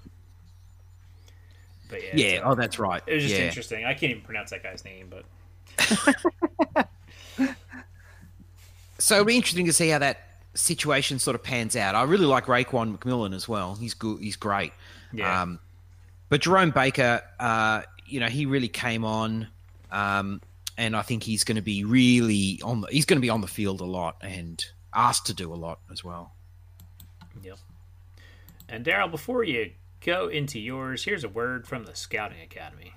[1.89, 3.01] but yeah, yeah, oh, that's right.
[3.07, 3.45] it was just yeah.
[3.45, 3.85] interesting.
[3.85, 5.25] I can't even pronounce that guy's name, but
[8.99, 10.19] So it'll be interesting to see how that
[10.55, 11.95] situation sort of pans out.
[11.95, 13.75] I really like Raekwon McMillan as well.
[13.75, 14.19] He's good.
[14.19, 14.73] He's great.
[15.13, 15.59] yeah, Um,
[16.27, 19.47] but Jerome Baker, uh, you know, he really came on,
[19.91, 20.41] um,
[20.79, 22.81] and I think he's going to be really on.
[22.81, 24.63] The, he's going to be on the field a lot and
[24.93, 26.31] asked to do a lot as well.
[27.43, 27.59] Yep.
[28.69, 29.71] And Darrell, before you
[30.03, 32.93] go into yours, here's a word from the Scouting Academy.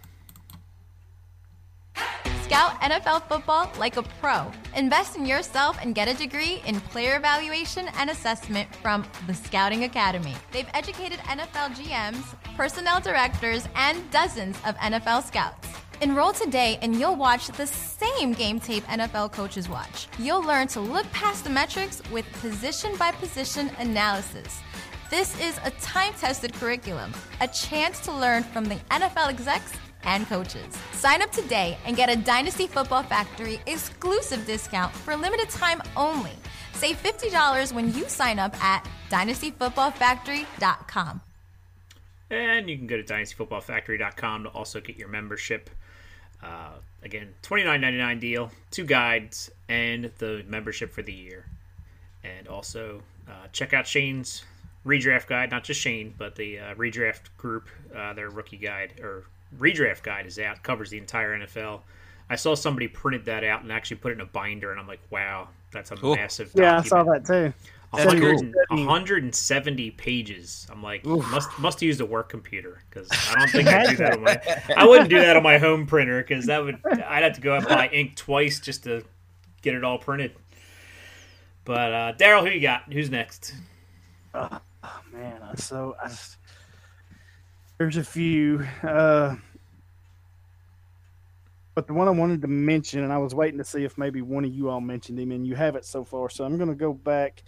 [2.45, 4.51] Scout NFL football like a pro.
[4.77, 9.85] Invest in yourself and get a degree in player evaluation and assessment from the Scouting
[9.85, 10.37] Academy.
[10.53, 15.82] They've educated NFL GMs, personnel directors, and dozens of NFL scouts.
[16.03, 20.09] Enroll today and you'll watch the same game tape NFL coaches watch.
[20.19, 24.59] You'll learn to look past the metrics with position by position analysis.
[25.11, 30.27] This is a time tested curriculum, a chance to learn from the NFL execs and
[30.27, 30.77] coaches.
[30.91, 36.33] Sign up today and get a Dynasty Football Factory exclusive discount for limited time only.
[36.73, 41.21] Save $50 when you sign up at dynastyfootballfactory.com.
[42.29, 45.71] And you can go to dynastyfootballfactory.com to also get your membership.
[46.43, 46.73] Uh,
[47.03, 51.47] again, twenty nine ninety nine deal, two guides, and the membership for the year.
[52.25, 54.43] And also uh, check out Shane's
[54.87, 57.69] redraft guide, not just Shane, but the uh, redraft group.
[57.95, 59.25] Uh, their rookie guide or
[59.59, 61.81] redraft guide is out, covers the entire NFL.
[62.31, 64.87] I saw somebody printed that out and actually put it in a binder, and I'm
[64.87, 66.17] like, wow, that's a Cool.
[66.17, 66.51] massive.
[66.55, 67.53] Yeah, I saw that too.
[67.95, 68.87] That's 100 cool.
[68.87, 70.67] 170 pages.
[70.71, 73.97] I'm like, must must have used a work computer because I don't think I do
[73.97, 74.41] that on my.
[74.77, 77.53] I wouldn't do that on my home printer because that would I'd have to go
[77.55, 79.05] out and buy ink twice just to
[79.61, 80.33] get it all printed.
[81.65, 82.91] But uh, Darrell, who you got?
[82.93, 83.55] Who's next?
[84.35, 84.59] Oh,
[85.13, 86.37] man, I- so I, s-
[87.79, 89.37] there's a few, uh,
[91.75, 94.21] but the one I wanted to mention, and I was waiting to see if maybe
[94.23, 96.29] one of you all mentioned him, and you have it so far.
[96.31, 97.43] So I'm going to go back.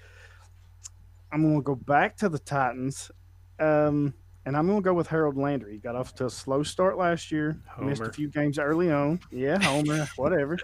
[1.35, 3.11] I'm going to go back to the Titans,
[3.59, 4.15] um,
[4.47, 5.73] and I'm going to go with Harold Landry.
[5.73, 7.59] He got off to a slow start last year.
[7.81, 9.19] Missed a few games early on.
[9.33, 10.59] Yeah, Homer, whatever.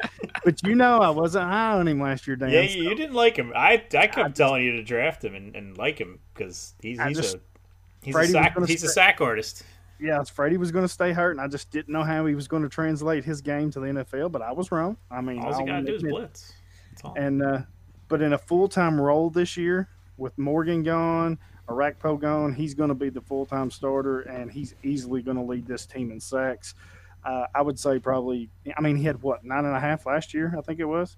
[0.45, 2.51] But you know, I wasn't high on him last year, Dan.
[2.51, 3.53] Yeah, so- you, didn't like him.
[3.57, 7.03] I I kept just- telling you to draft him and, and like him because he's
[7.03, 7.41] he's just- a
[8.05, 9.65] he's a sack he's a sack artist.
[9.99, 12.05] yeah, I was afraid he was going to stay hurt, and I just didn't know
[12.05, 14.31] how he was going to translate his game to the NFL.
[14.31, 14.97] But I was wrong.
[15.11, 16.53] I mean, All you I'll gotta do is blitz.
[17.17, 17.63] And uh,
[18.07, 19.89] but in a full time role this year
[20.21, 24.75] with Morgan gone, Orakpo gone, he's going to be the full time starter, and he's
[24.83, 26.75] easily going to lead this team in sacks.
[27.25, 28.51] Uh, I would say probably.
[28.77, 31.17] I mean, he had what nine and a half last year, I think it was.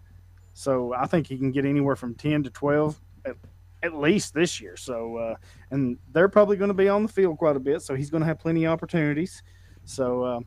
[0.54, 3.36] So I think he can get anywhere from ten to twelve at,
[3.82, 4.76] at least this year.
[4.76, 5.34] So uh,
[5.70, 8.20] and they're probably going to be on the field quite a bit, so he's going
[8.22, 9.42] to have plenty of opportunities.
[9.84, 10.40] So uh,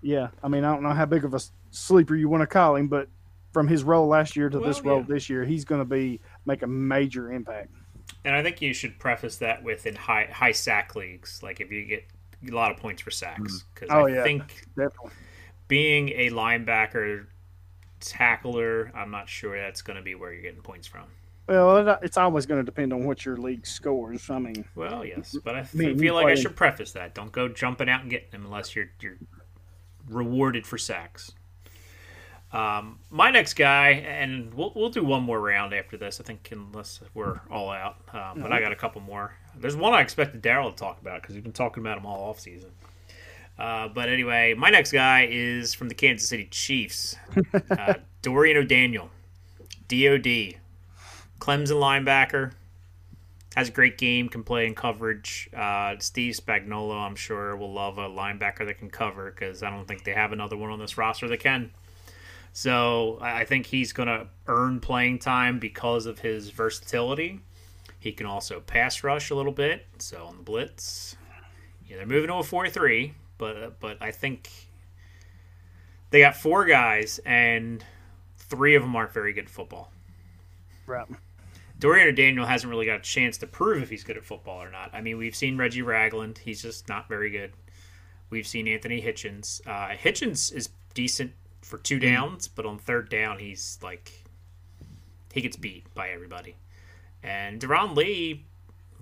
[0.00, 1.40] yeah, I mean, I don't know how big of a
[1.70, 3.08] sleeper you want to call him, but
[3.52, 5.14] from his role last year to this Well, role yeah.
[5.14, 7.70] this year, he's going to be make a major impact.
[8.24, 11.70] And I think you should preface that with in high high sack leagues, like if
[11.72, 12.04] you get
[12.48, 13.64] a lot of points for sacks, mm.
[13.74, 14.22] because Oh, I yeah.
[14.22, 15.10] think Definitely.
[15.68, 17.26] being a linebacker
[18.00, 21.04] tackler, I'm not sure that's going to be where you're getting points from.
[21.46, 24.30] Well, it's always going to depend on what your league scores.
[24.30, 27.12] I mean, Well, yes, but I f- mean, feel like I should preface that.
[27.14, 29.16] Don't go jumping out and getting them unless you're you're
[30.08, 31.32] rewarded for sacks.
[32.52, 36.20] Um, my next guy, and we'll we'll do one more round after this.
[36.20, 39.34] I think unless we're all out, um, but I got a couple more.
[39.56, 42.28] There's one I expected Daryl to talk about because we've been talking about him all
[42.28, 42.70] off season.
[43.58, 47.16] Uh, but anyway, my next guy is from the Kansas City Chiefs,
[47.70, 49.10] uh, Dorian O'Daniel,
[49.88, 50.56] DOD,
[51.38, 52.52] Clemson linebacker
[53.56, 55.50] has a great game, can play in coverage.
[55.54, 59.86] Uh, Steve Spagnuolo, I'm sure, will love a linebacker that can cover because I don't
[59.88, 61.72] think they have another one on this roster that can.
[62.52, 67.40] So I think he's going to earn playing time because of his versatility.
[67.98, 69.86] He can also pass rush a little bit.
[69.98, 71.16] So on the blitz,
[71.86, 74.50] yeah, they're moving to a four-three, but but I think
[76.10, 77.84] they got four guys and
[78.36, 79.92] three of them aren't very good at football.
[80.86, 81.06] Right.
[81.78, 84.62] Dorian or Daniel hasn't really got a chance to prove if he's good at football
[84.62, 84.90] or not.
[84.92, 87.52] I mean, we've seen Reggie Ragland; he's just not very good.
[88.28, 89.66] We've seen Anthony Hitchens.
[89.66, 91.32] Uh, Hitchens is decent
[91.70, 94.24] for two downs, but on third down, he's like
[95.32, 96.56] he gets beat by everybody.
[97.22, 98.44] And Darron Lee,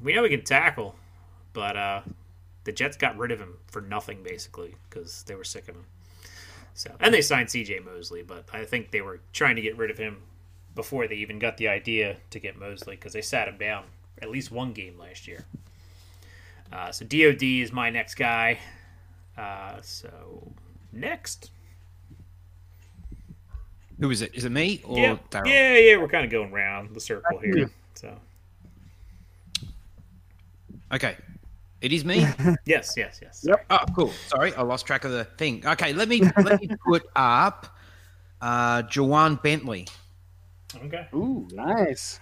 [0.03, 0.95] we know he can tackle,
[1.55, 2.03] but uh,
[2.65, 5.87] the Jets got rid of him for nothing basically because they were sick of him.
[6.75, 7.81] So and they signed C.J.
[7.81, 10.19] Mosley, but I think they were trying to get rid of him
[10.75, 13.85] before they even got the idea to get Mosley because they sat him down
[14.21, 15.45] at least one game last year.
[16.71, 18.59] Uh, so DOD is my next guy.
[19.37, 20.53] Uh, so
[20.93, 21.51] next,
[24.01, 24.35] Who is it?
[24.35, 25.49] Is it me or yeah, Darrell?
[25.49, 27.71] yeah, yeah, we're kind of going around the circle here.
[27.95, 28.17] So
[30.93, 31.17] Okay.
[31.81, 32.27] It is me.
[32.65, 33.45] yes, yes, yes.
[33.47, 33.65] Yep.
[33.71, 34.13] Oh, cool.
[34.27, 35.65] Sorry, I lost track of the thing.
[35.65, 37.77] Okay, let me let me put up
[38.41, 39.87] uh Ja'Whaun Bentley.
[40.85, 41.07] Okay.
[41.15, 42.19] Ooh, nice.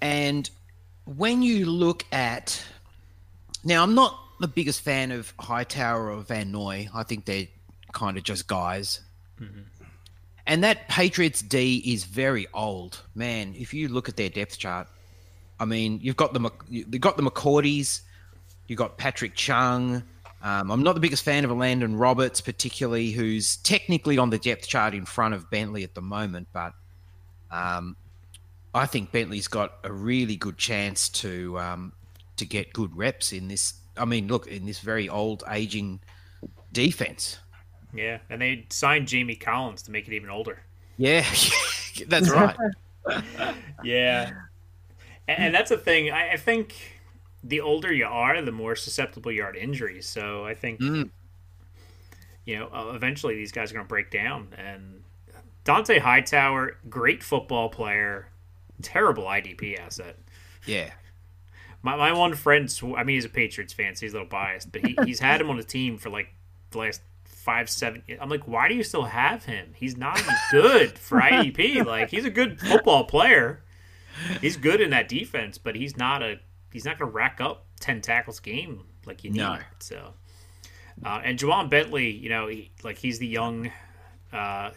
[0.00, 0.48] And
[1.04, 2.62] when you look at
[3.62, 6.88] now, I'm not the biggest fan of Hightower or Van Noy.
[6.94, 7.48] I think they're
[7.92, 9.00] kind of just guys.
[10.46, 13.54] And that Patriots D is very old, man.
[13.56, 14.88] If you look at their depth chart,
[15.58, 18.02] I mean, you've got the you've got the McCourties,
[18.66, 20.02] you got Patrick Chung.
[20.42, 24.68] Um, I'm not the biggest fan of Landon Roberts, particularly, who's technically on the depth
[24.68, 26.74] chart in front of Bentley at the moment, but
[27.50, 27.96] um,
[28.74, 31.92] I think Bentley's got a really good chance to um,
[32.36, 33.74] to get good reps in this.
[33.96, 36.00] I mean, look in this very old, aging
[36.72, 37.38] defense.
[37.94, 40.60] Yeah, and they signed Jamie Collins to make it even older.
[40.96, 41.24] Yeah,
[42.08, 42.56] that's right.
[43.84, 44.30] Yeah,
[45.28, 46.10] and, and that's the thing.
[46.10, 46.74] I, I think
[47.42, 50.06] the older you are, the more susceptible you are to injuries.
[50.06, 51.10] So I think Mm.
[52.46, 54.48] you know uh, eventually these guys are going to break down.
[54.56, 55.02] And
[55.64, 58.28] Dont'a Hightower, great football player,
[58.82, 60.18] terrible IDP asset.
[60.66, 60.90] Yeah,
[61.82, 64.28] My, my one friend, sw- I mean, he's a Patriots fan, so he's a little
[64.28, 66.28] biased, but he, he's had him on the team for like
[66.70, 67.02] the last
[67.44, 68.02] five, seven.
[68.20, 69.72] I'm like, why do you still have him?
[69.74, 70.20] He's not
[70.50, 71.84] good for IDP.
[71.84, 73.62] Like, he's a good football player.
[74.40, 76.38] He's good in that defense, but he's not a
[76.72, 79.38] he's not going to rack up ten tackles a game like you need.
[79.38, 79.58] No.
[79.80, 80.14] So,
[81.04, 83.70] uh, and Ja'Whaun Bentley, you know, he, like he's the young,
[84.32, 84.70] uh,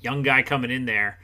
[0.00, 1.18] young guy coming in there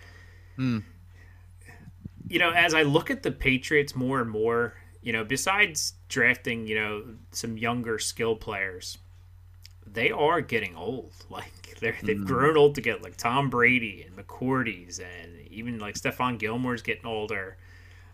[2.28, 6.66] you know, as I look at the Patriots more and more, you know, besides drafting,
[6.66, 8.98] you know, some younger skill players,
[9.92, 11.12] they are getting old.
[11.30, 12.26] Like they're they've mm.
[12.26, 17.06] grown old to get like Tom Brady and McCourties and even like Stephon Gilmore's getting
[17.06, 17.56] older,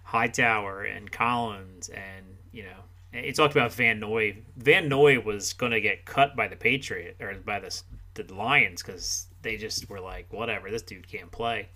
[0.02, 4.36] Hightower and Collins and you know, you talked about Van Noy.
[4.56, 7.82] Van Noy was going to get cut by the Patriot or by the
[8.14, 11.68] the Lions because they just were like, whatever, this dude can't play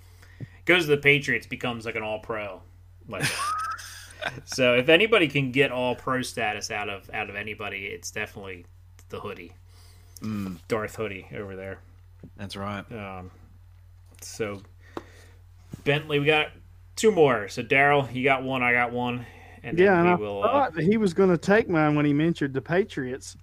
[0.68, 2.62] goes to the Patriots, becomes like an All Pro.
[3.08, 3.24] Like,
[4.44, 8.66] so if anybody can get All Pro status out of out of anybody, it's definitely
[9.08, 9.52] the hoodie,
[10.68, 11.78] Darth Hoodie over there.
[12.36, 12.84] that's right.
[12.92, 13.30] Um,
[14.20, 14.60] so
[15.84, 16.48] Bentley, we got
[16.96, 17.48] two more.
[17.48, 19.24] So Darrell, you got one, I got one,
[19.62, 20.42] and then Yeah, and we I will.
[20.42, 23.36] Uh, thought that he was going to take mine when he mentioned the Patriots.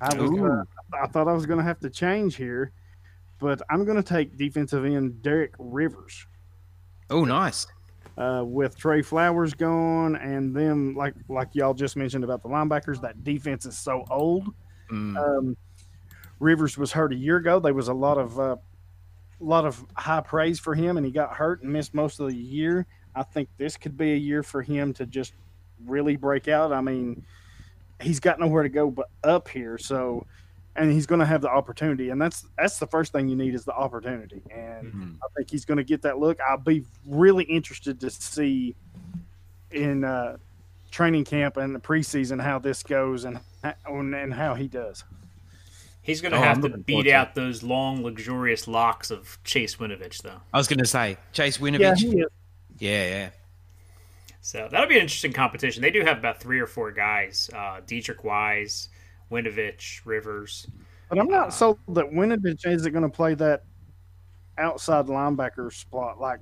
[0.00, 0.46] I was, Ooh.
[0.46, 0.64] uh,
[1.02, 2.72] I thought I was going to have to change here,
[3.40, 6.26] but I'm going to take defensive end Derek Rivers.
[7.10, 7.66] Oh, nice.
[8.16, 13.00] Uh, with Trey Flowers gone, and then like like y'all just mentioned about the linebackers,
[13.00, 14.52] that defense is so old.
[14.90, 15.16] Mm.
[15.16, 15.56] Um,
[16.40, 17.58] Rivers was hurt a year ago.
[17.60, 18.56] There was a lot of uh,
[19.40, 22.36] lot of high praise for him, and he got hurt and missed most of the
[22.36, 22.86] year.
[23.14, 25.32] I think this could be a year for him to just
[25.86, 26.72] really break out.
[26.72, 27.24] I mean,
[28.00, 30.26] he's got nowhere to go but up here, so
[30.76, 33.54] and he's going to have the opportunity, and that's that's the first thing you need
[33.54, 35.16] is the opportunity, and Mhm.
[35.22, 36.38] I think he's going to get that look.
[36.40, 38.76] I'll be really interested to see
[39.72, 40.36] in uh,
[40.90, 45.04] training camp and the preseason how this goes and and how he does.
[46.08, 49.10] He's going to Oh, have I'm to beat forward to out those long, luxurious locks
[49.10, 50.40] of Chase Winovich, though.
[50.54, 51.98] I was going to say Chase Winovich.
[51.98, 52.26] he is.
[52.78, 53.30] Yeah, yeah.
[54.40, 55.82] So that'll be an interesting competition.
[55.82, 58.88] They do have about three or four guys: uh, Deatrich Wise,
[59.30, 60.66] Winovich, Rivers.
[61.10, 63.64] But I'm not sold that Winovich isn't going to play that
[64.56, 66.40] outside linebacker spot like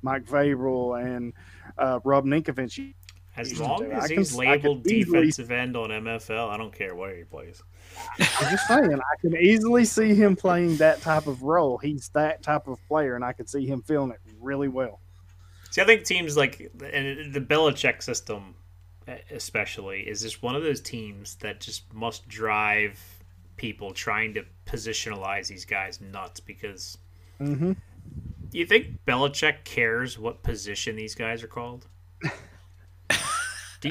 [0.00, 1.34] Mike Vrabel and
[1.76, 2.94] uh, Rob Ninkovich.
[3.36, 6.94] As long as I he's can labeled easily- defensive end on MFL, I don't care
[6.94, 7.62] where he plays.
[8.18, 11.78] I'm just saying, I can easily see him playing that type of role.
[11.78, 15.00] He's that type of player, and I could see him feeling it really well.
[15.70, 18.54] See, I think teams like and the Belichick system,
[19.30, 23.00] especially, is just one of those teams that just must drive
[23.56, 26.98] people trying to positionalize these guys nuts because.
[27.40, 27.72] Mm-hmm.
[28.52, 31.88] You think Belichick cares what position these guys are called?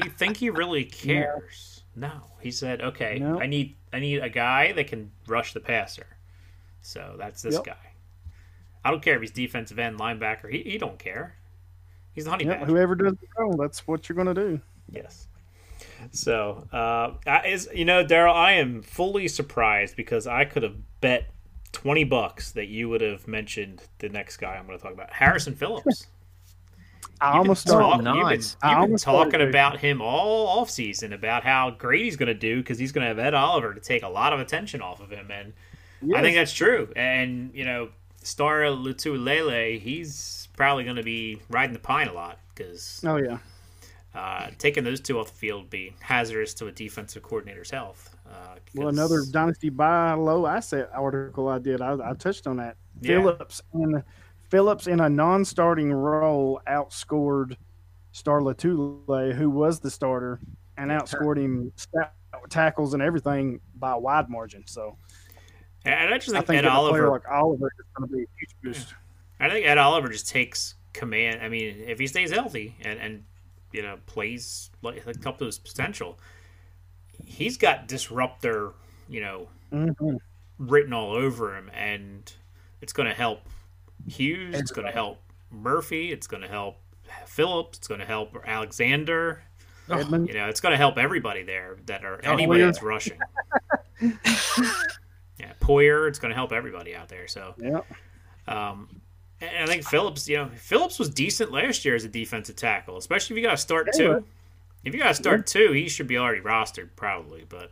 [0.04, 1.82] you think he really cares?
[1.96, 2.10] No.
[2.40, 3.40] He said, "Okay, No.
[3.40, 6.06] I need I need a guy that can rush the passer."
[6.82, 7.64] So that's this Yep.
[7.64, 7.92] guy.
[8.84, 10.50] I don't care if he's defensive end, linebacker.
[10.50, 11.36] He, he don't care.
[12.12, 12.66] He's the honey Yep, badger.
[12.72, 14.60] whoever does the role, that's what you're going to do.
[14.90, 15.26] Yes.
[16.10, 20.76] So, uh, I- is you know, Darrell, I am fully surprised because I could have
[21.00, 21.30] bet
[21.72, 25.12] twenty bucks that you would have mentioned the next guy I'm going to talk about,
[25.12, 26.08] Harrison Phillips.
[27.20, 28.18] I You've almost been, talk- started.
[28.18, 28.28] you've
[28.62, 32.34] been, you've been talking about him all off season about how great he's going to
[32.34, 35.00] do because he's going to have Ed Oliver to take a lot of attention off
[35.00, 35.52] of him, and
[36.14, 36.88] I think that's true.
[36.96, 37.88] And you know,
[38.22, 43.38] Star Lotulelei, he's probably going to be riding the pine a lot because Oh yeah.
[44.14, 48.14] uh, taking those two off the field would be hazardous to a defensive coordinator's health.
[48.28, 51.80] Uh, Well, another dynasty buy low asset article I did.
[51.80, 52.76] I, I touched on that.
[53.00, 53.20] Yeah.
[53.20, 54.02] Phillips in
[54.54, 57.56] Phillips in a non-starting role outscored
[58.12, 60.38] Star Lotulelei, who was the starter,
[60.76, 61.72] and outscored him
[62.48, 64.62] tackles and everything by a wide margin.
[64.64, 64.96] So
[65.84, 67.10] and I just I think, think Ed a Oliver.
[67.10, 68.94] like Oliver is going to be a huge boost.
[69.40, 71.42] I think Ed Oliver just takes command.
[71.42, 73.24] I mean, if he stays healthy and, and
[73.72, 76.16] you know plays like, like up to his potential,
[77.24, 78.70] he's got disruptor,
[79.08, 80.18] you know, Mhm.
[80.60, 82.32] written all over him, and
[82.80, 83.40] it's going to help
[84.08, 84.54] Hughes.
[84.58, 85.18] It's going to help
[85.50, 86.12] Murphy.
[86.12, 86.76] It's going to help
[87.26, 87.78] Phillips.
[87.78, 89.42] It's going to help Alexander.
[89.90, 92.66] Edmund, You know, it's going to help everybody there that are Oh, anybody yeah.
[92.66, 93.18] that's rushing.
[94.00, 96.08] yeah, Poyer.
[96.08, 97.28] It's going to help everybody out there.
[97.28, 97.54] So.
[97.58, 97.80] yeah,
[98.48, 98.88] Um,
[99.40, 102.96] and I think Phillips, you know, Phillips was decent last year as a defensive tackle,
[102.96, 104.24] especially if you got to start Yeah, two.
[104.84, 107.44] If you got to start two, he should be already rostered probably.
[107.48, 107.70] But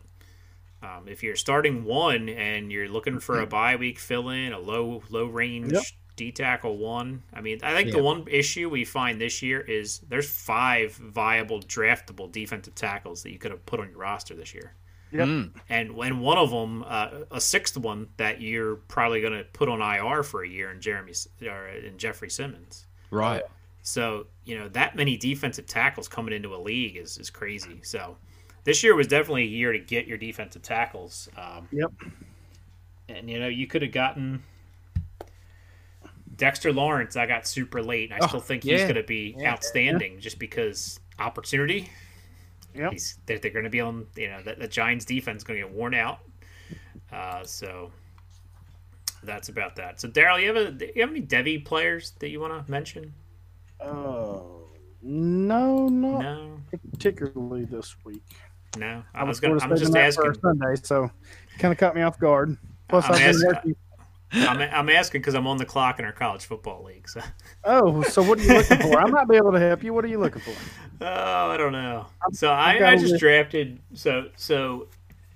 [0.82, 4.58] um, if you're starting one and you're looking for a bye week fill in, a
[4.58, 5.82] low low range Yep.
[6.16, 7.96] D tackle one, I mean, I think Yeah.
[7.96, 13.30] the one issue we find this year is there's five viable draftable defensive tackles that
[13.32, 14.74] you could have put on your roster this year
[15.12, 15.28] Yep.
[15.28, 15.50] Mm.
[15.68, 19.68] and when one of them, uh, a sixth one that you're probably going to put
[19.68, 21.12] on IR for a year in Jeremy
[21.46, 22.86] or in Jeffrey Simmons.
[23.10, 23.42] Right.
[23.82, 27.80] So you know that many defensive tackles coming into a league is is crazy.
[27.82, 28.16] So
[28.64, 31.28] this year was definitely a year to get your defensive tackles.
[31.36, 31.92] Um, Yep.
[33.08, 34.42] And you know you could have gotten
[36.42, 37.14] Dexter Lawrence.
[37.14, 38.86] I got super late, and I Oh, still think he's yeah.
[38.86, 41.88] going to be outstanding just because opportunity.
[42.74, 42.90] Yep.
[42.92, 44.08] He's, they're, they're going to be on.
[44.16, 46.18] You know, the, the Giants' defense is going to get worn out.
[47.12, 47.92] Uh, so
[49.22, 50.00] that's about that.
[50.00, 53.14] So Darrell, you have a you have any Devy players that you want to mention?
[53.80, 54.66] Oh
[55.00, 58.24] no, not No, particularly this week.
[58.76, 59.04] no.
[59.14, 59.54] I, I was was going.
[59.54, 60.34] of I'm just asking.
[60.42, 61.08] Sunday, so
[61.60, 62.56] kind of caught me off guard.
[62.88, 63.76] Plus, I'm I've been asking- working.
[64.32, 67.08] I'm, I'm asking because I'm on the clock in our college football league.
[67.08, 67.20] So.
[67.64, 68.98] Oh, so what are you looking for?
[68.98, 69.92] I might be able to help you.
[69.92, 70.52] What are you looking for?
[71.04, 72.06] Oh, I don't know.
[72.32, 73.80] So I've I, got I a just drafted.
[73.92, 74.86] So so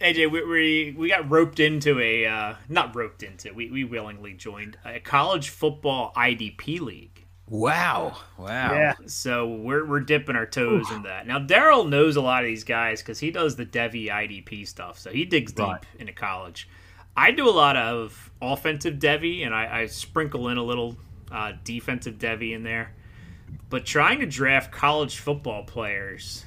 [0.00, 3.52] AJ, we we, we got roped into a uh, not roped into.
[3.52, 7.24] We we willingly joined a college football IDP league.
[7.48, 8.16] Wow.
[8.38, 8.74] Wow.
[8.74, 8.94] Yeah.
[9.06, 11.26] So we're we're dipping our toes in that.
[11.26, 15.00] Now Darrell knows a lot of these guys because he does the Devy IDP stuff.
[15.00, 15.82] So he digs deep Right.
[15.98, 16.68] into college.
[17.16, 20.96] I do a lot of offensive Devy, and I, I sprinkle in a little
[21.32, 22.92] uh, defensive Devy in there.
[23.70, 26.44] But trying to draft college football players,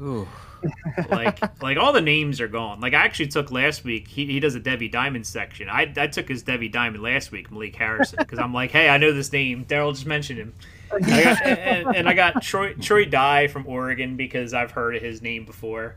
[0.00, 0.28] Ooh.
[1.10, 2.80] like like all the names are gone.
[2.80, 4.08] Like I actually took last week.
[4.08, 5.68] He, he does a Devy Diamond section.
[5.68, 8.98] I, I took his Devy Diamond last week, Malik Harrison, because I'm like, hey, I
[8.98, 9.64] know this name.
[9.64, 10.54] Daryl just mentioned him.
[10.92, 14.96] And I got, and, and I got Troy Troy Dye from Oregon because I've heard
[14.96, 15.94] of his name before.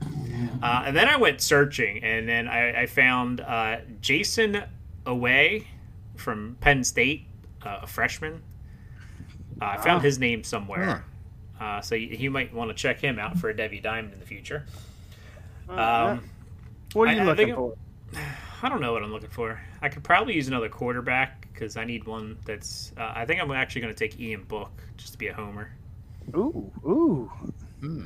[0.62, 4.64] Uh, and then I went searching, and then I, I found uh, Jayson
[5.06, 5.66] Oweh
[6.16, 7.26] from Penn State,
[7.66, 8.42] uh, a freshman.
[9.62, 11.04] Uh, I found his name somewhere.
[11.60, 14.20] Uh, so you, you might want to check him out for a Devy Diamond in
[14.20, 14.66] the future.
[15.70, 16.24] Um,
[16.94, 17.76] What are you I- I looking think- for?
[18.64, 19.60] I don't know what I'm looking for.
[19.82, 22.92] I could probably use another quarterback because I need one that's.
[22.98, 25.72] Uh, I think I'm actually going to take Ian Book just to be a homer
[26.36, 27.32] Ooh, ooh.
[27.82, 28.06] Hmm.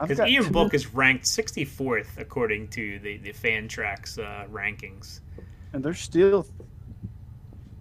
[0.00, 5.20] Because got Ian two- Book is ranked 64th according to the the Fantrax uh, rankings.
[5.72, 6.46] and there's still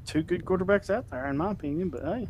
[0.05, 1.89] two good quarterbacks out there, in my opinion.
[1.89, 2.27] But hey,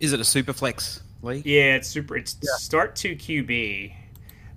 [0.00, 1.46] Is it a super flex league?
[1.46, 2.16] Yeah, it's super.
[2.18, 2.50] It's Yeah.
[2.58, 3.94] start two QB,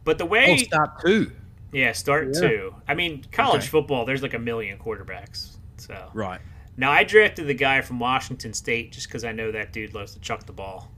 [0.03, 1.31] but the Oh, way start two.
[1.71, 2.41] yeah start Yeah.
[2.41, 2.75] two.
[2.87, 3.67] I mean, college Okay.
[3.69, 5.55] football there's like a million quarterbacks.
[5.77, 6.41] So Right.
[6.77, 10.13] Now I drafted the guy from Washington State just because I know that dude loves
[10.13, 10.91] to chuck the ball.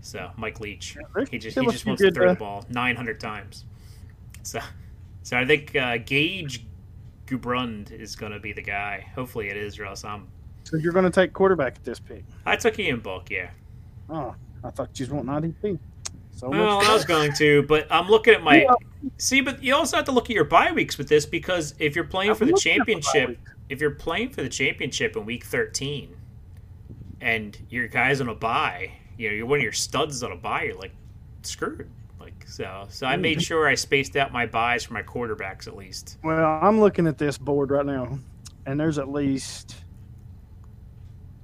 [0.00, 0.96] So Mike Leach,
[1.30, 3.64] he just he just wants to throw uh, the ball 900 times.
[4.42, 4.60] So,
[5.22, 6.64] so I think uh, Gage
[7.26, 9.06] Gubrud is going to be the guy.
[9.14, 10.28] Hopefully it is, or else I'm.
[10.64, 12.24] So you're going to take quarterback at this pick?
[12.44, 13.50] I took Ian Book, yeah.
[14.08, 14.34] Oh,
[14.64, 15.78] I thought you was wanting IDP.
[16.32, 18.62] So Well, I was going to, but I'm looking at my.
[18.62, 18.74] Yeah.
[19.18, 21.94] See, but you also have to look at your bye weeks with this because if
[21.94, 23.38] you're playing I'm for the looking at my bye championship.
[23.68, 26.14] If you're playing for the championship in week 13,
[27.20, 30.36] and your guys on a buy, you know, you're one of your studs on a
[30.36, 30.92] buy, you're like
[31.42, 31.88] screwed.
[32.20, 33.22] Like so, so I Mm-hmm.
[33.22, 36.18] made sure I spaced out my buys for my quarterbacks at least.
[36.24, 38.18] Well, I'm looking at this board right now,
[38.66, 39.76] and there's at least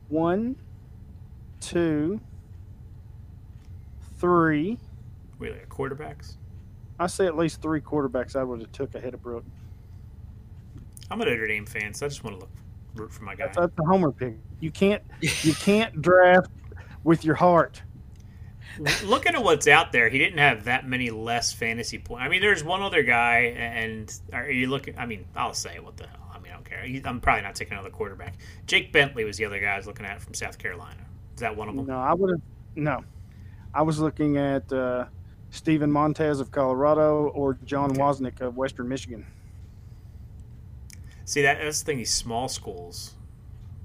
[0.08, 0.56] one,
[1.60, 2.20] two,
[4.18, 4.78] three.
[5.38, 6.34] Wait, like quarterbacks?
[6.98, 9.44] I say at least three quarterbacks I would have took ahead of Brook.
[11.10, 12.50] I'm a Notre Dame fan, so I just want to look
[12.94, 13.46] root for my guy.
[13.46, 14.36] That's, that's a homer pick.
[14.60, 16.50] You can't you can't draft
[17.04, 17.82] with your heart.
[19.04, 22.22] looking at what's out there, he didn't have that many less fantasy points.
[22.24, 24.96] I mean, there's one other guy, and are you looking?
[24.98, 26.30] I mean, I'll say what the hell.
[26.32, 26.84] I mean, I don't care.
[27.04, 28.34] I'm probably not taking another quarterback.
[28.66, 31.00] Jake Bentley was the other guy I was looking at from South Carolina.
[31.34, 31.86] Is that one of them?
[31.86, 32.40] No, I would have
[32.74, 33.04] no.
[33.74, 35.06] I was looking at uh,
[35.50, 39.26] Steven Montez of Colorado or Jon Wassink of Western Michigan,
[41.32, 41.96] See, that that's the thing.
[41.96, 43.14] These small schools.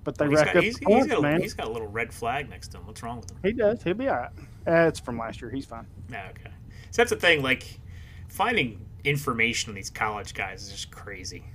[0.04, 1.42] but they He's rack got, up he's, the he's points, got a, man.
[1.42, 2.86] he's got a little red flag next to him.
[2.88, 3.38] What's wrong with him?
[3.42, 3.82] He does.
[3.84, 4.32] He'll be all right.
[4.68, 5.50] Uh, it's from last year.
[5.50, 5.86] He's fine.
[6.12, 6.52] Yeah, okay.
[6.92, 7.42] So that's the thing.
[7.42, 7.80] Like
[8.28, 11.46] finding information on these college guys is just crazy.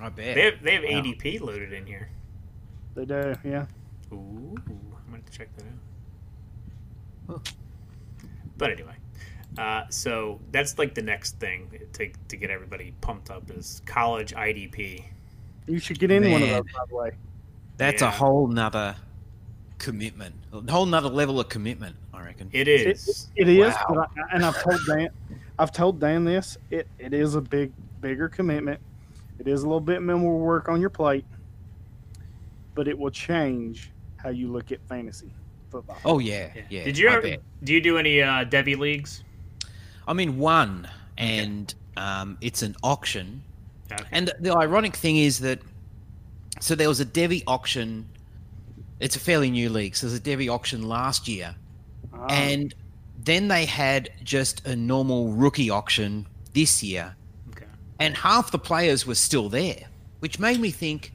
[0.00, 0.34] I bet.
[0.34, 0.90] They have they have Wow.
[0.90, 2.10] ADP loaded in here.
[2.94, 3.34] They do.
[3.44, 3.64] Yeah.
[4.12, 4.64] Ooh, I'm
[5.06, 5.64] gonna have to check that
[7.32, 7.52] out.
[8.58, 8.94] But anyway,
[9.58, 14.34] uh, so that's like the next thing to, to get everybody pumped up is college
[14.34, 15.04] IDP.
[15.66, 17.10] You should get in one of those, by the way.
[17.76, 18.08] That's Yeah.
[18.08, 18.96] a whole nother
[19.78, 21.96] commitment, a whole nother level of commitment.
[22.12, 22.48] I reckon.
[22.52, 23.28] It It, is.
[23.36, 23.84] it is, Wow.
[23.88, 25.08] but I, and I've told Dan,
[25.58, 26.56] I've told Dan this.
[26.70, 28.80] It it is a big, bigger commitment.
[29.38, 31.24] It is a little bit more work on your plate,
[32.74, 35.32] but it will change how you look at fantasy
[35.70, 35.98] football.
[36.04, 36.62] Oh yeah, Yeah.
[36.70, 36.84] yeah.
[36.84, 39.24] Did you ever, do you do any uh, Devy leagues?
[40.06, 40.88] I'm in one,
[41.18, 43.42] and um, it's an auction.
[43.92, 44.04] Okay.
[44.12, 45.60] And the ironic thing is that,
[46.60, 48.08] so there was a Devy auction.
[49.00, 49.96] It's a fairly new league.
[49.96, 51.54] So there's a Devy auction last year,
[52.12, 52.74] Ah, and
[53.24, 57.16] then they had just a normal rookie auction this year,
[57.50, 57.66] okay.
[57.98, 59.86] and half the players were still there,
[60.20, 61.12] which made me think,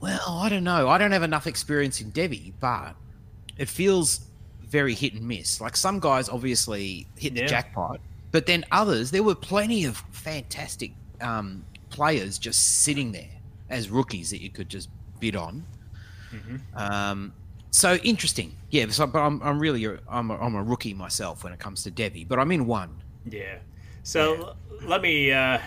[0.00, 0.88] well, I don't know.
[0.88, 2.96] I don't have enough experience in Devy, but
[3.56, 4.20] it feels
[4.72, 5.60] very hit and miss.
[5.60, 7.46] Like some guys obviously hit the Yeah.
[7.46, 8.00] jackpot,
[8.32, 13.28] but then others, there were plenty of fantastic um, players just sitting there
[13.68, 14.88] as rookies that you could just
[15.20, 15.64] bid on.
[16.74, 17.34] Um,
[17.70, 18.88] so interesting, yeah.
[18.88, 21.82] So, but I'm, I'm really a, I'm, a, I'm a rookie myself when it comes
[21.84, 23.02] to Devy, but I'm in one.
[23.30, 23.58] Yeah.
[24.02, 25.30] So l- let me.
[25.32, 25.58] Uh,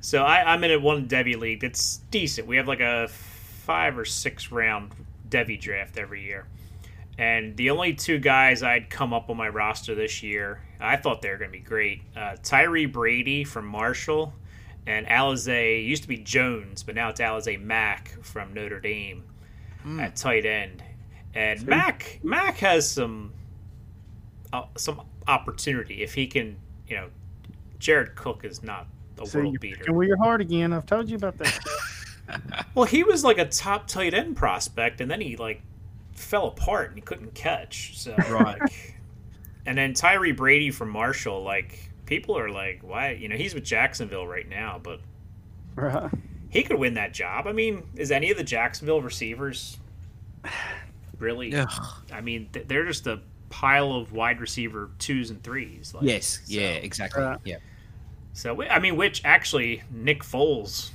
[0.00, 2.46] so I, I'm in a one Devy league that's decent.
[2.46, 4.92] We have like a five or six round
[5.28, 6.46] Devy draft every year.
[7.18, 11.22] And the only two guys I'd come up on my roster this year, I thought
[11.22, 12.02] they were going to be great.
[12.14, 14.34] Uh, Tyree Brady from Marshall
[14.86, 19.24] and Alize, used to be Jones, but now it's Alize Mack from Notre Dame
[19.98, 20.82] at tight end.
[21.34, 23.32] And Mack Mack has some
[24.52, 26.56] uh, some opportunity if he can,
[26.88, 27.08] you know,
[27.78, 28.86] Jared Cook is not
[29.20, 29.76] a so world you're beater.
[29.78, 30.72] picking with your heart again.
[30.72, 31.58] I've told you about that.
[32.74, 35.62] Well, he was like a top tight end prospect, and then he like
[36.16, 37.96] fell apart and he couldn't catch.
[37.98, 38.60] So Right.
[38.60, 38.94] like,
[39.66, 43.12] and then Tyree Brady from Marshall, like people are like, why?
[43.12, 45.00] You know, he's with Jacksonville right now, but
[45.74, 46.10] right.
[46.50, 47.46] he could win that job.
[47.46, 49.78] I mean, is any of the Jacksonville receivers
[51.18, 51.54] really?
[51.54, 51.70] Ugh.
[52.12, 55.92] I mean, they're just a pile of wide receiver twos and threes.
[55.94, 57.22] Like, Yes, so- yeah, exactly.
[57.22, 57.38] Right.
[57.44, 57.56] Yeah.
[58.32, 60.90] So I mean, which actually Nick Foles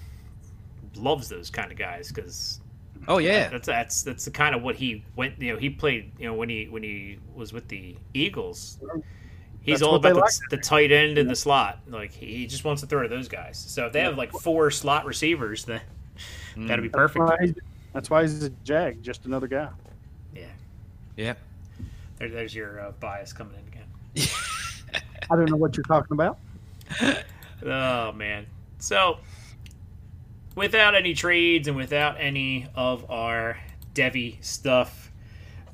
[0.96, 2.61] loves those kind of guys because
[3.08, 3.50] Oh yeah.
[3.50, 5.40] that's that's that's the kind of what he went.
[5.42, 6.12] You know, he played.
[6.20, 8.78] You know, when he when he was with the Eagles,
[9.62, 10.34] he's That's all about the, like.
[10.50, 11.80] the tight end and the slot.
[11.88, 13.58] Like he just wants to throw to those guys.
[13.58, 15.82] So if they have like four slot receivers, then
[16.56, 17.26] that'd be perfect.
[17.26, 17.56] That's why, he's,
[17.94, 19.70] that's why he's a jag, just another guy.
[20.36, 20.46] Yeah,
[21.18, 21.34] Yeah.
[22.20, 24.30] there, there's your uh, bias coming in again.
[25.32, 26.38] I don't know what you're talking about.
[27.64, 28.48] Oh man.
[28.80, 29.20] So
[30.56, 33.58] without any trades and without any of our
[33.94, 35.12] Devy stuff,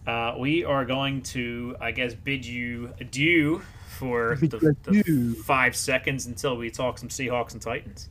[0.06, 3.62] uh, we are going to, I guess, bid you adieu
[3.98, 8.10] for the, the five seconds until we talk some Seahawks and Titans.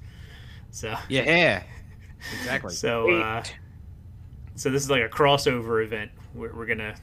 [0.70, 1.62] So, Yeah.
[2.40, 2.72] Exactly.
[2.72, 3.44] so, uh,
[4.56, 6.10] so this is like a crossover event.
[6.34, 6.94] We're, we're gonna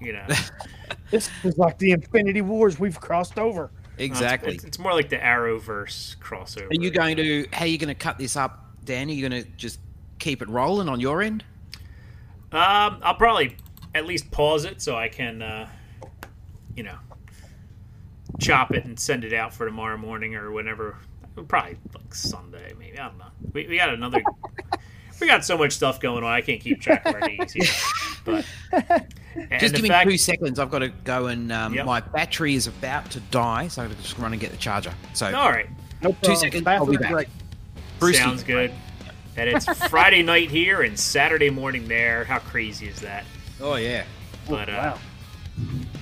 [0.00, 0.26] You know,
[1.10, 3.70] This is like the Infinity Wars we've crossed over.
[3.98, 4.54] Exactly.
[4.54, 6.70] It's, it's more like the Arrowverse crossover.
[6.70, 7.46] Are you going to?
[7.52, 9.08] How are you going to cut this up, Dan?
[9.08, 9.78] Are you going to just
[10.18, 11.44] keep it rolling on your end?
[12.50, 13.56] Um, I'll probably
[13.94, 15.68] at least pause it so I can, uh,
[16.74, 16.96] you know,
[18.40, 20.96] chop it and send it out for tomorrow morning or whenever.
[21.46, 22.98] Probably like Sunday, maybe.
[22.98, 23.26] I don't know.
[23.52, 24.22] We, we got another.
[25.20, 26.30] we got so much stuff going on.
[26.32, 27.66] I can't keep track of our days here.
[28.22, 28.44] But
[29.34, 30.58] and Just give me fact- two seconds.
[30.58, 31.86] I've got to go and um, Yep.
[31.86, 34.58] my battery is about to die, so I'm going to just run and get the
[34.58, 34.92] charger.
[35.14, 35.70] So All right,
[36.02, 36.36] No problem.
[36.36, 37.12] seconds, I'll be back.
[37.12, 37.28] break.
[38.00, 38.14] Brewski.
[38.16, 38.72] sounds good.
[39.36, 42.24] And it's Friday night here and Saturday morning there.
[42.24, 43.24] How crazy is that?
[43.60, 44.04] Oh yeah.
[44.48, 44.98] But uh, Wow.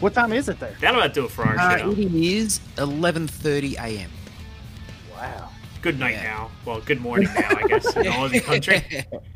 [0.01, 0.77] What time is it there?
[0.81, 1.91] that'll about do it for our Uh, show.
[1.93, 4.11] it is 11:30 a.m.
[5.13, 5.51] Wow.
[5.83, 6.23] Good night Yeah.
[6.23, 6.51] now.
[6.65, 8.83] Well, good morning now, I guess, in Aussie country.